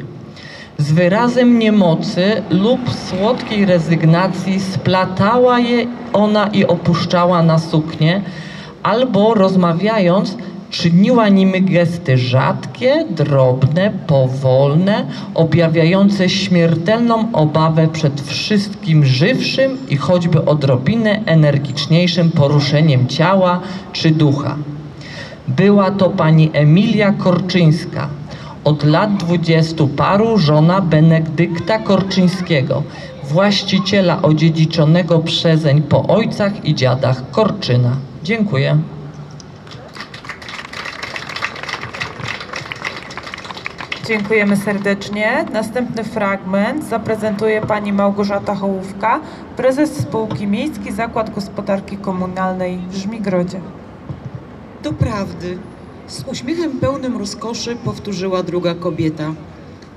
Z 0.78 0.92
wyrazem 0.92 1.60
niemocy 1.60 2.44
lub 2.50 2.80
słodkiej 3.10 3.66
rezygnacji 3.66 4.60
splatała 4.60 5.60
je 5.60 5.88
ona 6.14 6.48
i 6.48 6.66
opuszczała 6.66 7.44
na 7.44 7.60
suknię, 7.60 8.22
albo 8.84 9.34
rozmawiając, 9.34 10.38
czyniła 10.72 11.30
nimi 11.30 11.62
gesty 11.62 12.18
rzadkie, 12.18 13.06
drobne, 13.10 13.92
powolne, 14.08 15.06
objawiające 15.34 16.30
śmiertelną 16.30 17.32
obawę 17.34 17.88
przed 17.88 18.22
wszystkim 18.22 19.06
żywszym 19.06 19.78
i 19.90 19.98
choćby 19.98 20.46
odrobinę 20.46 21.22
energiczniejszym 21.26 22.32
poruszeniem 22.32 23.08
ciała 23.08 23.60
czy 23.94 24.12
ducha. 24.12 24.56
Była 25.48 25.92
to 25.92 26.10
pani 26.10 26.50
Emilia 26.54 27.12
Korczyńska, 27.12 28.08
od 28.64 28.84
lat 28.84 29.18
dwudziestu 29.18 29.88
paru 29.88 30.38
żona 30.38 30.82
Benedykta 30.82 31.80
Korczyńskiego, 31.80 32.84
właściciela 33.24 34.22
odziedziczonego 34.22 35.20
przezeń 35.20 35.82
po 35.82 36.08
ojcach 36.08 36.66
i 36.66 36.76
dziadach 36.76 37.32
Korczyna. 37.32 37.96
Dziękuję. 38.24 38.78
Dziękujemy 44.12 44.58
serdecznie. 44.58 45.46
Następny 45.54 46.04
fragment 46.04 46.84
zaprezentuje 46.90 47.62
pani 47.62 47.94
Małgorzata 47.94 48.56
Hołówka, 48.56 49.20
prezes 49.58 49.98
spółki 49.98 50.48
Miejski 50.48 50.92
Zakład 50.92 51.36
Gospodarki 51.36 51.98
Komunalnej 51.98 52.80
w 52.90 52.96
Żmigrodzie. 52.96 53.60
Doprawdy, 54.84 55.58
z 56.08 56.24
uśmiechem 56.28 56.72
pełnym 56.72 57.18
rozkoszy 57.18 57.76
powtórzyła 57.76 58.44
druga 58.44 58.76
kobieta. 58.76 59.34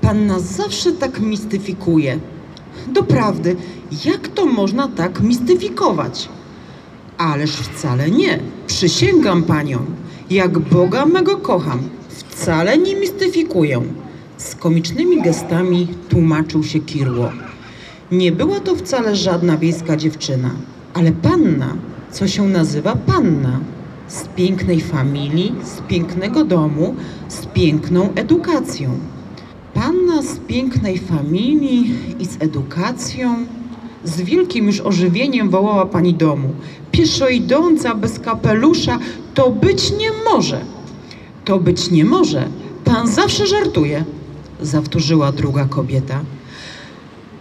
Pan 0.01 0.27
nas 0.27 0.41
zawsze 0.41 0.91
tak 0.91 1.19
mistyfikuje. 1.19 2.19
Doprawdy, 2.87 3.55
jak 4.05 4.27
to 4.27 4.45
można 4.45 4.87
tak 4.87 5.21
mistyfikować? 5.21 6.29
Ależ 7.17 7.51
wcale 7.51 8.11
nie. 8.11 8.39
Przysięgam 8.67 9.43
panią, 9.43 9.79
jak 10.29 10.59
Boga 10.59 11.05
mego 11.05 11.37
kocham, 11.37 11.79
wcale 12.09 12.77
nie 12.77 12.95
mistyfikuję. 12.95 13.81
Z 14.37 14.55
komicznymi 14.55 15.21
gestami 15.21 15.87
tłumaczył 16.09 16.63
się 16.63 16.79
Kirło. 16.79 17.29
Nie 18.11 18.31
była 18.31 18.59
to 18.59 18.75
wcale 18.75 19.15
żadna 19.15 19.57
wiejska 19.57 19.97
dziewczyna, 19.97 20.51
ale 20.93 21.11
panna, 21.11 21.75
co 22.11 22.27
się 22.27 22.47
nazywa 22.47 22.95
panna. 22.95 23.59
Z 24.07 24.27
pięknej 24.27 24.81
familii, 24.81 25.55
z 25.63 25.81
pięknego 25.81 26.45
domu, 26.45 26.95
z 27.27 27.45
piękną 27.45 28.09
edukacją. 28.15 28.89
Panna 29.73 30.21
z 30.21 30.37
pięknej 30.37 30.97
familii 30.97 31.95
i 32.19 32.25
z 32.25 32.37
edukacją. 32.39 33.35
Z 34.03 34.21
wielkim 34.21 34.65
już 34.67 34.81
ożywieniem 34.81 35.49
wołała 35.49 35.85
pani 35.85 36.13
domu. 36.13 36.49
Pieszo 36.91 37.29
idąca 37.29 37.95
bez 37.95 38.19
kapelusza 38.19 38.99
to 39.33 39.49
być 39.49 39.91
nie 39.91 40.09
może. 40.31 40.61
To 41.45 41.59
być 41.59 41.91
nie 41.91 42.05
może. 42.05 42.47
Pan 42.85 43.07
zawsze 43.07 43.47
żartuje, 43.47 44.05
zawtórzyła 44.61 45.31
druga 45.31 45.65
kobieta. 45.65 46.21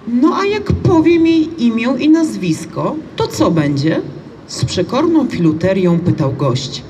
No 0.08 0.36
a 0.36 0.46
jak 0.46 0.72
powiem 0.72 1.26
jej 1.26 1.64
imię 1.64 1.88
i 1.98 2.08
nazwisko, 2.08 2.96
to 3.16 3.26
co 3.26 3.50
będzie? 3.50 4.00
Z 4.46 4.64
przekorną 4.64 5.28
filuterią 5.28 5.98
pytał 5.98 6.32
gość. 6.32 6.82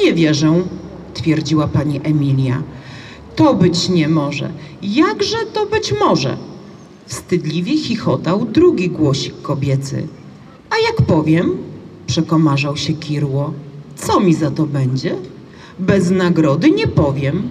Nie 0.00 0.12
wierzę, 0.12 0.62
twierdziła 1.14 1.68
pani 1.68 2.00
Emilia. 2.04 2.62
To 3.36 3.54
być 3.54 3.88
nie 3.88 4.08
może. 4.08 4.50
Jakże 4.82 5.36
to 5.52 5.66
być 5.66 5.94
może? 6.00 6.36
Wstydliwie 7.06 7.76
chichotał 7.78 8.44
drugi 8.44 8.90
głosik 8.90 9.42
kobiecy. 9.42 10.06
A 10.70 10.74
jak 10.78 11.06
powiem, 11.06 11.56
przekomarzał 12.06 12.76
się 12.76 12.92
Kirło, 12.92 13.52
co 13.96 14.20
mi 14.20 14.34
za 14.34 14.50
to 14.50 14.66
będzie? 14.66 15.16
Bez 15.78 16.10
nagrody 16.10 16.70
nie 16.70 16.88
powiem. 16.88 17.48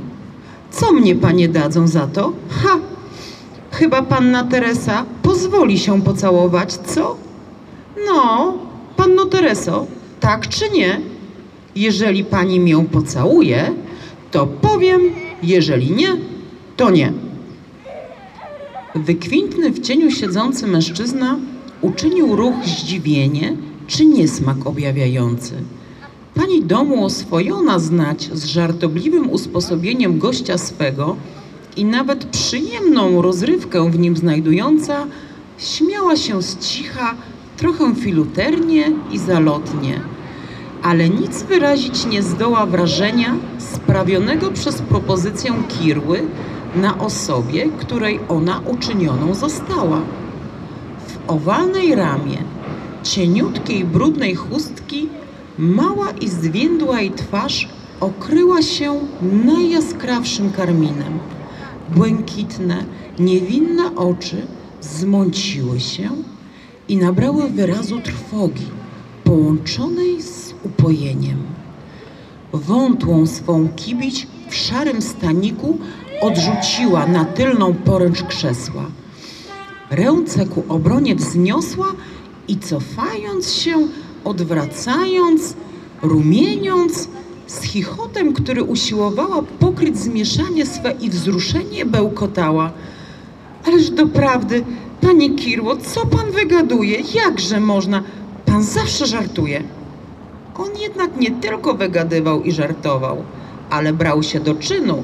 Co 0.71 0.93
mnie 0.93 1.15
panie 1.15 1.49
dadzą 1.49 1.87
za 1.87 2.07
to? 2.07 2.33
Ha! 2.49 2.79
Chyba 3.71 4.01
panna 4.01 4.43
Teresa 4.43 5.05
pozwoli 5.23 5.79
się 5.79 6.01
pocałować, 6.01 6.73
co? 6.73 7.17
No, 8.05 8.53
panno 8.97 9.25
Tereso, 9.25 9.87
tak 10.19 10.47
czy 10.47 10.69
nie? 10.69 11.01
Jeżeli 11.75 12.23
pani 12.23 12.59
mię 12.59 12.85
pocałuje, 12.91 13.73
to 14.31 14.47
powiem, 14.47 15.01
jeżeli 15.43 15.91
nie, 15.91 16.17
to 16.77 16.89
nie. 16.89 17.13
Wykwintny 18.95 19.69
w 19.71 19.79
cieniu 19.79 20.11
siedzący 20.11 20.67
mężczyzna 20.67 21.39
uczynił 21.81 22.35
ruch 22.35 22.55
zdziwienie 22.65 23.55
czy 23.87 24.05
niesmak 24.05 24.67
objawiający. 24.67 25.53
Pani 26.41 26.63
domu 26.63 27.05
oswojona 27.05 27.79
znać 27.79 28.29
z 28.33 28.45
żartobliwym 28.45 29.29
usposobieniem 29.29 30.19
gościa 30.19 30.57
swego 30.57 31.15
i 31.77 31.85
nawet 31.85 32.25
przyjemną 32.25 33.21
rozrywkę 33.21 33.91
w 33.91 33.99
nim 33.99 34.17
znajdująca, 34.17 35.05
śmiała 35.57 36.15
się 36.15 36.41
z 36.41 36.57
cicha, 36.57 37.15
trochę 37.57 37.95
filuternie 37.95 38.91
i 39.11 39.17
zalotnie, 39.17 40.01
ale 40.83 41.09
nic 41.09 41.43
wyrazić 41.43 42.05
nie 42.05 42.23
zdoła 42.23 42.65
wrażenia 42.65 43.35
sprawionego 43.57 44.51
przez 44.51 44.81
propozycję 44.81 45.53
Kirły 45.67 46.23
na 46.75 46.97
osobie, 46.97 47.69
której 47.79 48.19
ona 48.29 48.61
uczynioną 48.67 49.33
została. 49.33 50.01
W 51.07 51.31
owalnej 51.31 51.95
ramie, 51.95 52.37
cieniutkiej, 53.03 53.85
brudnej 53.85 54.35
chustki, 54.35 55.09
mała 55.61 56.11
i 56.11 56.29
zwiędła 56.29 57.01
jej 57.01 57.11
twarz 57.11 57.69
okryła 57.99 58.61
się 58.61 58.99
najjaskrawszym 59.45 60.51
karminem. 60.51 61.19
Błękitne, 61.95 62.85
niewinne 63.19 63.95
oczy 63.95 64.47
zmąciły 64.81 65.79
się 65.79 66.09
i 66.87 66.97
nabrały 66.97 67.49
wyrazu 67.49 67.99
trwogi, 67.99 68.65
połączonej 69.23 70.21
z 70.21 70.53
upojeniem. 70.63 71.37
Wątłą 72.53 73.27
swą 73.27 73.69
kibić 73.75 74.27
w 74.49 74.55
szarym 74.55 75.01
staniku 75.01 75.77
odrzuciła 76.21 77.07
na 77.07 77.25
tylną 77.25 77.73
poręcz 77.73 78.23
krzesła. 78.23 78.85
Ręce 79.89 80.45
ku 80.45 80.63
obronie 80.69 81.15
wzniosła 81.15 81.87
i 82.47 82.57
cofając 82.57 83.53
się, 83.53 83.87
odwracając, 84.23 85.55
rumieniąc, 86.01 87.07
z 87.47 87.61
chichotem, 87.61 88.33
który 88.33 88.63
usiłowała 88.63 89.43
pokryć 89.59 89.97
zmieszanie 89.97 90.65
swe 90.65 90.91
i 91.01 91.09
wzruszenie, 91.09 91.85
bełkotała. 91.85 92.71
Ależ 93.65 93.89
doprawdy, 93.89 94.63
panie 95.01 95.29
Kirło, 95.35 95.77
co 95.77 96.05
pan 96.05 96.31
wygaduje? 96.31 96.97
Jakże 97.13 97.59
można? 97.59 98.03
Pan 98.45 98.63
zawsze 98.63 99.05
żartuje. 99.05 99.63
On 100.57 100.69
jednak 100.79 101.17
nie 101.17 101.31
tylko 101.31 101.73
wygadywał 101.73 102.43
i 102.43 102.51
żartował, 102.51 103.23
ale 103.69 103.93
brał 103.93 104.23
się 104.23 104.39
do 104.39 104.55
czynu 104.55 105.03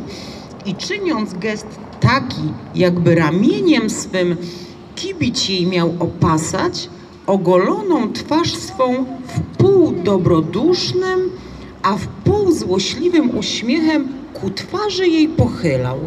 i 0.66 0.76
czyniąc 0.76 1.34
gest 1.34 1.68
taki, 2.00 2.42
jakby 2.76 3.16
ramieniem 3.16 3.90
swym 3.90 4.36
kibić 4.96 5.50
jej 5.50 5.68
miał 5.68 5.94
opasać, 6.00 6.90
ogoloną 7.28 8.14
twarz 8.14 8.56
swą 8.56 9.06
w 9.28 9.58
pół 9.58 9.92
dobrodusznym, 9.92 11.30
a 11.84 11.98
w 11.98 12.08
pół 12.08 12.52
złośliwym 12.52 13.38
uśmiechem 13.38 14.08
ku 14.34 14.50
twarzy 14.50 15.08
jej 15.08 15.28
pochylał. 15.28 16.00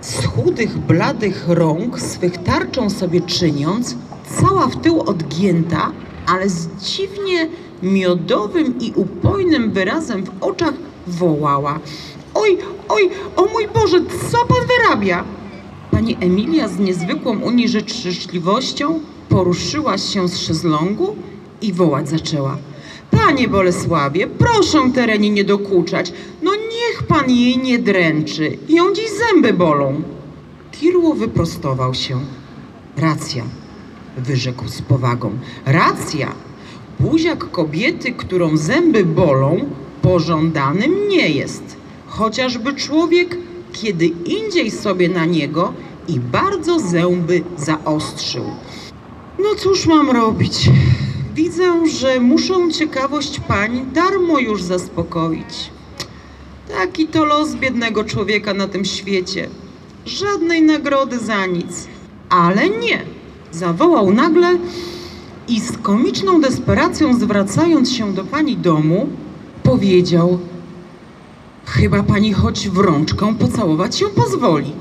Z 0.00 0.24
chudych, 0.24 0.78
bladych 0.78 1.44
rąk 1.48 2.00
swych 2.00 2.36
tarczą 2.38 2.90
sobie 2.90 3.20
czyniąc, 3.20 3.96
cała 4.40 4.66
w 4.66 4.76
tył 4.76 5.00
odgięta, 5.00 5.92
ale 6.26 6.48
z 6.48 6.68
dziwnie 6.82 7.48
miodowym 7.82 8.80
i 8.80 8.92
upojnym 8.96 9.70
wyrazem 9.70 10.24
w 10.24 10.30
oczach 10.42 10.74
wołała. 11.06 11.78
Oj, 12.34 12.58
oj, 12.88 13.10
o 13.36 13.44
mój 13.44 13.68
Boże, 13.74 14.00
co 14.30 14.38
pan 14.46 14.66
wyrabia? 14.66 15.24
Pani 15.90 16.16
Emilia 16.20 16.68
z 16.68 16.78
niezwykłą 16.78 17.40
u 17.40 17.50
niej 17.50 17.68
życzliwością 17.68 19.00
poruszyła 19.34 19.98
się 19.98 20.28
z 20.28 20.38
szezlongu 20.38 21.16
i 21.62 21.72
wołać 21.72 22.08
zaczęła. 22.08 22.56
Panie 23.10 23.48
Bolesławie, 23.48 24.26
proszę 24.26 24.78
terenie 24.94 25.30
nie 25.30 25.44
dokuczać. 25.44 26.12
No 26.42 26.50
niech 26.54 27.02
pan 27.02 27.30
jej 27.30 27.58
nie 27.58 27.78
dręczy. 27.78 28.58
Ją 28.68 28.94
dziś 28.94 29.10
zęby 29.10 29.52
bolą. 29.52 30.02
Kirło 30.72 31.14
wyprostował 31.14 31.94
się. 31.94 32.20
Racja, 32.96 33.44
wyrzekł 34.18 34.68
z 34.68 34.82
powagą. 34.82 35.30
Racja. 35.66 36.32
Buziak 37.00 37.50
kobiety, 37.50 38.12
którą 38.12 38.56
zęby 38.56 39.04
bolą, 39.04 39.58
pożądanym 40.02 41.08
nie 41.08 41.28
jest. 41.28 41.76
Chociażby 42.06 42.74
człowiek 42.74 43.36
kiedy 43.72 44.06
indziej 44.06 44.70
sobie 44.70 45.08
na 45.08 45.24
niego 45.24 45.72
i 46.08 46.20
bardzo 46.20 46.80
zęby 46.80 47.42
zaostrzył. 47.56 48.44
No 49.38 49.54
cóż 49.58 49.86
mam 49.86 50.10
robić? 50.10 50.70
Widzę, 51.34 51.86
że 51.86 52.20
muszę 52.20 52.54
ciekawość 52.72 53.40
pań 53.40 53.86
darmo 53.92 54.38
już 54.38 54.62
zaspokoić. 54.62 55.70
Taki 56.68 57.06
to 57.06 57.24
los 57.24 57.54
biednego 57.54 58.04
człowieka 58.04 58.54
na 58.54 58.68
tym 58.68 58.84
świecie. 58.84 59.48
Żadnej 60.06 60.62
nagrody 60.62 61.18
za 61.18 61.46
nic. 61.46 61.88
Ale 62.28 62.70
nie. 62.70 63.02
Zawołał 63.52 64.12
nagle 64.12 64.58
i 65.48 65.60
z 65.60 65.78
komiczną 65.78 66.40
desperacją 66.40 67.18
zwracając 67.20 67.92
się 67.92 68.14
do 68.14 68.24
pani 68.24 68.56
domu, 68.56 69.08
powiedział: 69.62 70.38
Chyba 71.66 72.02
pani 72.02 72.32
choć 72.32 72.68
w 72.68 72.78
rączkę 72.78 73.34
pocałować 73.38 73.96
się 73.96 74.06
pozwoli. 74.06 74.72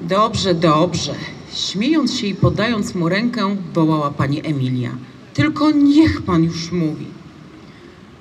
Dobrze, 0.00 0.54
dobrze. 0.54 1.14
Śmiejąc 1.56 2.14
się 2.14 2.26
i 2.26 2.34
podając 2.34 2.94
mu 2.94 3.08
rękę, 3.08 3.56
wołała 3.74 4.10
pani 4.10 4.46
Emilia. 4.46 4.90
Tylko 5.34 5.70
niech 5.70 6.22
pan 6.22 6.44
już 6.44 6.72
mówi. 6.72 7.06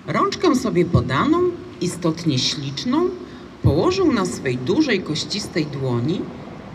Rączkę 0.08 0.56
sobie 0.56 0.86
podaną, 0.86 1.40
istotnie 1.82 2.40
śliczną, 2.40 3.10
położył 3.64 4.14
na 4.14 4.26
swej 4.26 4.58
dużej, 4.58 5.02
kościstej 5.02 5.66
dłoni 5.66 6.22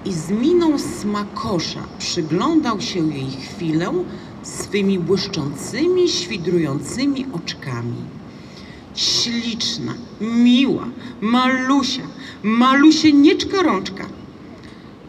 i 0.04 0.12
z 0.12 0.30
miną 0.30 0.78
smakosza 0.78 1.80
przyglądał 1.98 2.80
się 2.80 3.14
jej 3.14 3.30
chwilę 3.30 3.92
swymi 4.42 4.98
błyszczącymi, 4.98 6.08
świdrującymi 6.08 7.26
oczkami. 7.32 8.02
Śliczna, 8.94 9.94
miła, 10.20 10.88
malusia, 11.20 12.02
malusienieczka 12.42 13.62
rączka. 13.62 14.06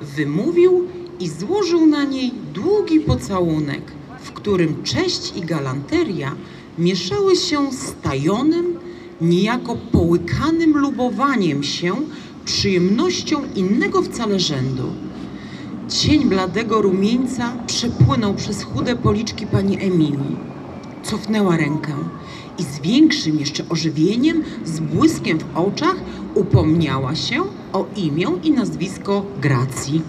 Wymówił 0.01 0.87
i 1.21 1.29
złożył 1.29 1.85
na 1.85 2.03
niej 2.03 2.31
długi 2.53 2.99
pocałunek, 2.99 3.81
w 4.21 4.31
którym 4.31 4.83
cześć 4.83 5.33
i 5.37 5.41
galanteria 5.41 6.35
mieszały 6.77 7.35
się 7.35 7.71
z 7.71 7.93
tajonym, 8.01 8.79
niejako 9.21 9.77
połykanym 9.91 10.77
lubowaniem 10.77 11.63
się 11.63 11.95
przyjemnością 12.45 13.41
innego 13.55 14.01
wcale 14.01 14.39
rzędu. 14.39 14.83
Cień 15.89 16.29
bladego 16.29 16.81
rumieńca 16.81 17.53
przepłynął 17.67 18.33
przez 18.33 18.63
chude 18.63 18.95
policzki 18.95 19.47
pani 19.47 19.83
Emilii. 19.83 20.37
Cofnęła 21.03 21.57
rękę 21.57 21.93
i 22.57 22.63
z 22.63 22.79
większym 22.79 23.39
jeszcze 23.39 23.63
ożywieniem, 23.69 24.43
z 24.65 24.79
błyskiem 24.79 25.39
w 25.39 25.57
oczach 25.57 25.95
upomniała 26.35 27.15
się 27.15 27.43
o 27.73 27.85
imię 27.95 28.27
i 28.43 28.51
nazwisko 28.51 29.25
Gracji. 29.41 30.01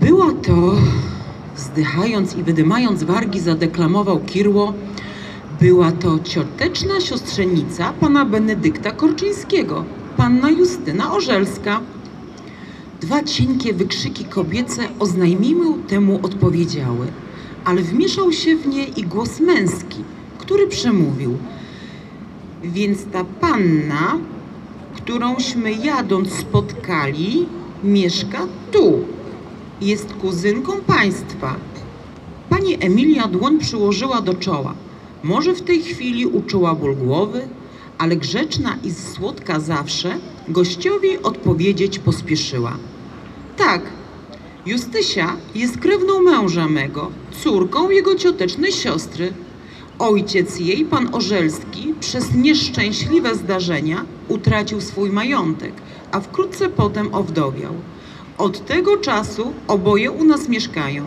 Była 0.00 0.32
to, 0.32 0.74
zdychając 1.56 2.36
i 2.36 2.42
wydymając 2.42 3.02
wargi, 3.02 3.40
zadeklamował 3.40 4.20
Kirło, 4.20 4.72
była 5.60 5.92
to 5.92 6.18
cioteczna 6.18 7.00
siostrzenica 7.00 7.92
pana 8.00 8.24
Benedykta 8.24 8.90
Korczyńskiego, 8.90 9.84
panna 10.16 10.50
Justyna 10.50 11.12
Orzelska. 11.12 11.80
Dwa 13.00 13.22
cienkie 13.22 13.72
wykrzyki 13.72 14.24
kobiece 14.24 14.82
oznajmiły 14.98 15.82
temu 15.88 16.20
odpowiedziały, 16.22 17.06
ale 17.64 17.82
wmieszał 17.82 18.32
się 18.32 18.56
w 18.56 18.66
nie 18.66 18.84
i 18.84 19.02
głos 19.02 19.40
męski, 19.40 20.04
który 20.38 20.66
przemówił. 20.66 21.36
Więc 22.62 23.04
ta 23.04 23.24
panna, 23.24 24.18
którąśmy 24.96 25.72
jadąc 25.72 26.32
spotkali, 26.32 27.46
mieszka 27.84 28.38
tu. 28.70 29.11
Jest 29.82 30.12
kuzynką 30.12 30.72
państwa. 30.86 31.56
Pani 32.50 32.84
Emilia 32.84 33.28
dłoń 33.28 33.58
przyłożyła 33.58 34.20
do 34.20 34.34
czoła. 34.34 34.74
Może 35.22 35.54
w 35.54 35.62
tej 35.62 35.82
chwili 35.82 36.26
uczuła 36.26 36.74
ból 36.74 36.96
głowy, 36.96 37.48
ale 37.98 38.16
grzeczna 38.16 38.78
i 38.84 38.90
słodka 38.90 39.60
zawsze 39.60 40.18
gościowi 40.48 41.22
odpowiedzieć 41.22 41.98
pospieszyła. 41.98 42.76
Tak, 43.56 43.82
Justysia 44.66 45.36
jest 45.54 45.78
krewną 45.78 46.22
męża 46.22 46.68
mego, 46.68 47.10
córką 47.42 47.90
jego 47.90 48.14
ciotecznej 48.14 48.72
siostry. 48.72 49.32
Ojciec 49.98 50.60
jej, 50.60 50.84
pan 50.84 51.14
Orzelski, 51.14 51.94
przez 52.00 52.34
nieszczęśliwe 52.34 53.34
zdarzenia 53.34 54.04
utracił 54.28 54.80
swój 54.80 55.10
majątek, 55.10 55.72
a 56.12 56.20
wkrótce 56.20 56.68
potem 56.68 57.14
owdowiał. 57.14 57.72
Od 58.38 58.66
tego 58.66 58.96
czasu 58.96 59.52
oboje 59.68 60.10
u 60.10 60.24
nas 60.24 60.48
mieszkają. 60.48 61.04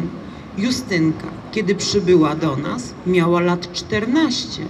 Justynka, 0.58 1.28
kiedy 1.52 1.76
przybyła 1.76 2.36
do 2.36 2.56
nas, 2.56 2.94
miała 3.08 3.42
lat 3.42 3.72
14, 3.72 4.62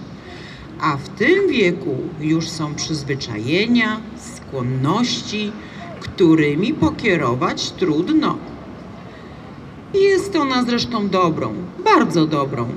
a 0.82 0.98
w 0.98 1.10
tym 1.10 1.48
wieku 1.48 1.96
już 2.22 2.50
są 2.50 2.76
przyzwyczajenia, 2.76 4.00
skłonności, 4.18 5.52
którymi 6.00 6.74
pokierować 6.74 7.72
trudno. 7.72 8.38
Jest 9.94 10.36
ona 10.36 10.64
zresztą 10.64 11.10
dobrą, 11.10 11.54
bardzo 11.84 12.28
dobrą. 12.28 12.68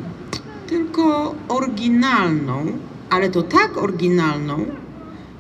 tylko 0.66 1.34
oryginalną, 1.48 2.66
ale 3.10 3.30
to 3.30 3.42
tak 3.42 3.76
oryginalną, 3.76 4.66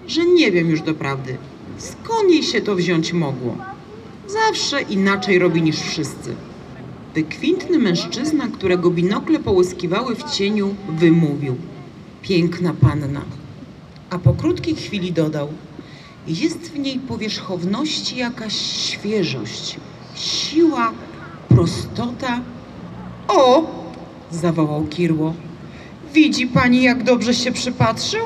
że 0.06 0.26
nie 0.26 0.52
wiem 0.52 0.70
już 0.70 0.80
doprawdy, 0.80 1.36
skąd 1.78 2.30
jej 2.30 2.42
się 2.42 2.60
to 2.60 2.74
wziąć 2.74 3.12
mogło. 3.12 3.56
Zawsze 4.28 4.82
inaczej 4.82 5.38
robi 5.38 5.62
niż 5.62 5.80
wszyscy. 5.80 6.34
Wykwintny 7.14 7.78
mężczyzna, 7.78 8.48
którego 8.48 8.90
binokle 8.90 9.38
połyskiwały 9.38 10.14
w 10.14 10.30
cieniu, 10.30 10.74
wymówił: 10.88 11.56
Piękna 12.22 12.74
panna. 12.80 13.20
A 14.10 14.18
po 14.18 14.32
krótkiej 14.32 14.74
chwili 14.74 15.12
dodał: 15.12 15.48
Jest 16.26 16.58
w 16.58 16.78
niej 16.78 16.98
powierzchowności 16.98 18.16
jakaś 18.16 18.56
świeżość, 18.56 19.76
siła, 20.14 20.92
prostota. 21.48 22.40
O! 23.28 23.66
zawołał 24.30 24.86
Kirło. 24.86 25.34
Widzi 26.14 26.46
pani, 26.46 26.82
jak 26.82 27.02
dobrze 27.02 27.34
się 27.34 27.52
przypatrzył? 27.52 28.24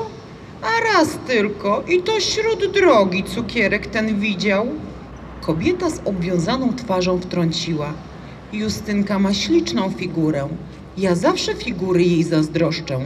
A 0.61 0.93
raz 0.93 1.17
tylko 1.27 1.83
i 1.87 2.01
to 2.01 2.19
śród 2.19 2.71
drogi 2.73 3.23
cukierek 3.23 3.87
ten 3.87 4.19
widział. 4.19 4.67
Kobieta 5.45 5.89
z 5.89 6.01
obwiązaną 6.05 6.73
twarzą 6.73 7.19
wtrąciła. 7.19 7.93
Justynka 8.53 9.19
ma 9.19 9.33
śliczną 9.33 9.89
figurę. 9.91 10.47
Ja 10.97 11.15
zawsze 11.15 11.55
figury 11.55 12.03
jej 12.03 12.23
zazdroszczę. 12.23 12.99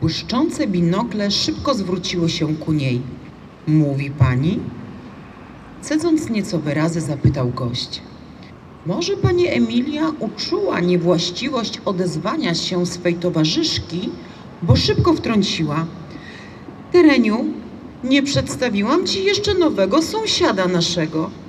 Błyszczące 0.00 0.66
binokle 0.66 1.30
szybko 1.30 1.74
zwróciło 1.74 2.28
się 2.28 2.56
ku 2.56 2.72
niej. 2.72 3.02
Mówi 3.66 4.10
pani? 4.10 4.60
Cedząc 5.82 6.30
nieco 6.30 6.58
wyrazy, 6.58 7.00
zapytał 7.00 7.50
gość. 7.50 8.02
Może 8.86 9.16
pani 9.16 9.48
Emilia 9.48 10.12
uczuła 10.18 10.80
niewłaściwość 10.80 11.80
odezwania 11.84 12.54
się 12.54 12.86
swej 12.86 13.14
towarzyszki, 13.14 14.10
bo 14.62 14.76
szybko 14.76 15.14
wtrąciła. 15.14 15.86
Tereniu, 16.92 17.44
nie 18.04 18.22
przedstawiłam 18.22 19.06
ci 19.06 19.24
jeszcze 19.24 19.54
nowego 19.54 20.02
sąsiada 20.02 20.66
naszego. 20.66 21.43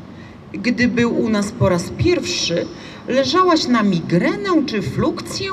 Gdy 0.57 0.87
był 0.87 1.19
u 1.19 1.29
nas 1.29 1.51
po 1.51 1.69
raz 1.69 1.89
pierwszy, 1.97 2.67
leżałaś 3.07 3.67
na 3.67 3.83
migrenę 3.83 4.49
czy 4.65 4.81
flukcję? 4.81 5.51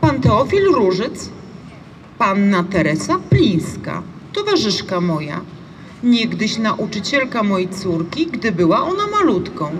Pan 0.00 0.20
Teofil 0.20 0.64
Różyc, 0.64 1.30
panna 2.18 2.64
Teresa 2.64 3.18
Plińska, 3.30 4.02
towarzyszka 4.32 5.00
moja, 5.00 5.40
niegdyś 6.02 6.58
nauczycielka 6.58 7.42
mojej 7.42 7.68
córki, 7.68 8.26
gdy 8.26 8.52
była 8.52 8.82
ona 8.82 9.06
malutką. 9.06 9.70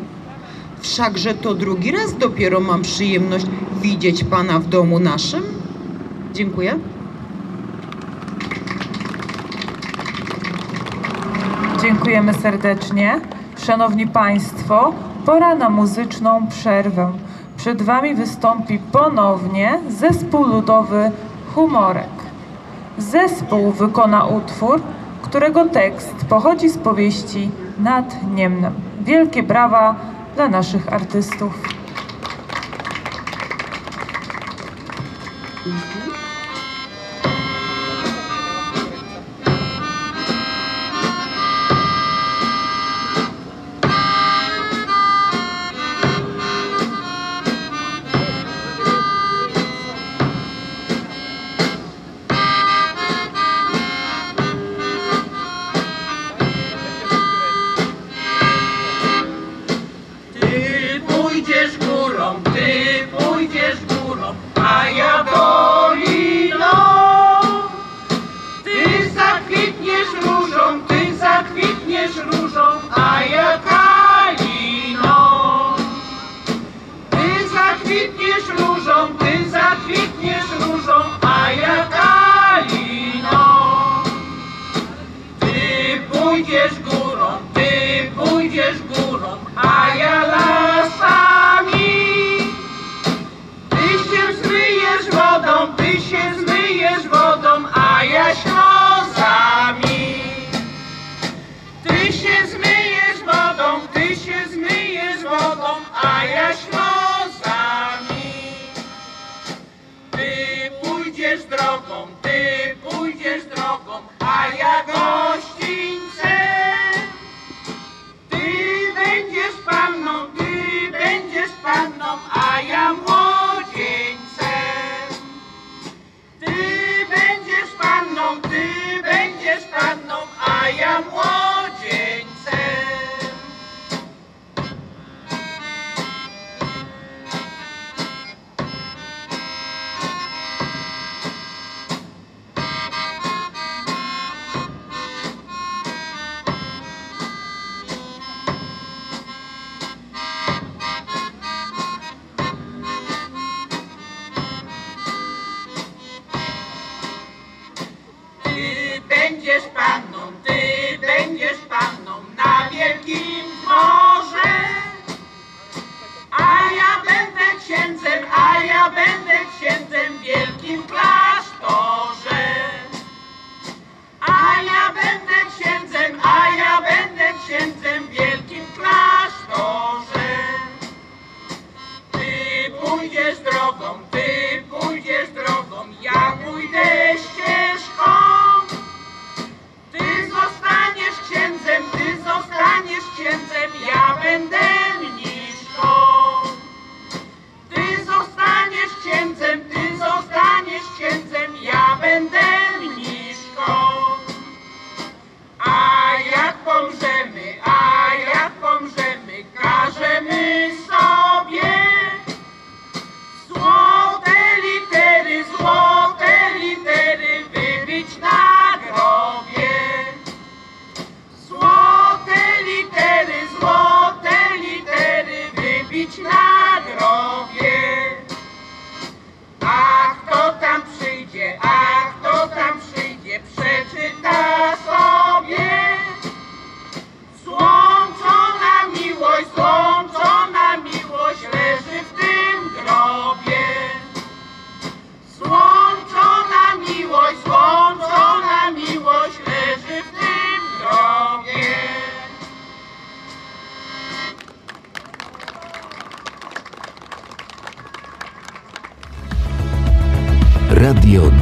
Wszakże 0.80 1.34
to 1.34 1.54
drugi 1.54 1.90
raz 1.90 2.18
dopiero 2.18 2.60
mam 2.60 2.82
przyjemność 2.82 3.46
widzieć 3.82 4.24
pana 4.24 4.58
w 4.58 4.68
domu 4.68 4.98
naszym. 5.00 5.42
Dziękuję. 6.32 6.78
Dziękujemy 11.82 12.34
serdecznie. 12.34 13.20
Szanowni 13.66 14.06
Państwo, 14.06 14.92
pora 15.26 15.54
na 15.54 15.70
muzyczną 15.70 16.46
przerwę. 16.46 17.12
Przed 17.56 17.82
Wami 17.82 18.14
wystąpi 18.14 18.78
ponownie 18.92 19.78
zespół 19.88 20.46
ludowy 20.46 21.10
Humorek. 21.54 22.10
Zespół 22.98 23.72
wykona 23.72 24.24
utwór, 24.24 24.80
którego 25.22 25.64
tekst 25.64 26.14
pochodzi 26.28 26.68
z 26.68 26.78
powieści 26.78 27.50
Nad 27.78 28.16
Niemnem. 28.34 28.74
Wielkie 29.00 29.42
brawa 29.42 29.94
dla 30.34 30.48
naszych 30.48 30.92
artystów. 30.92 31.83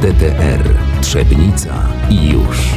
DTR 0.03 0.75
Trzebnica 1.01 1.87
i 2.09 2.29
już. 2.29 2.72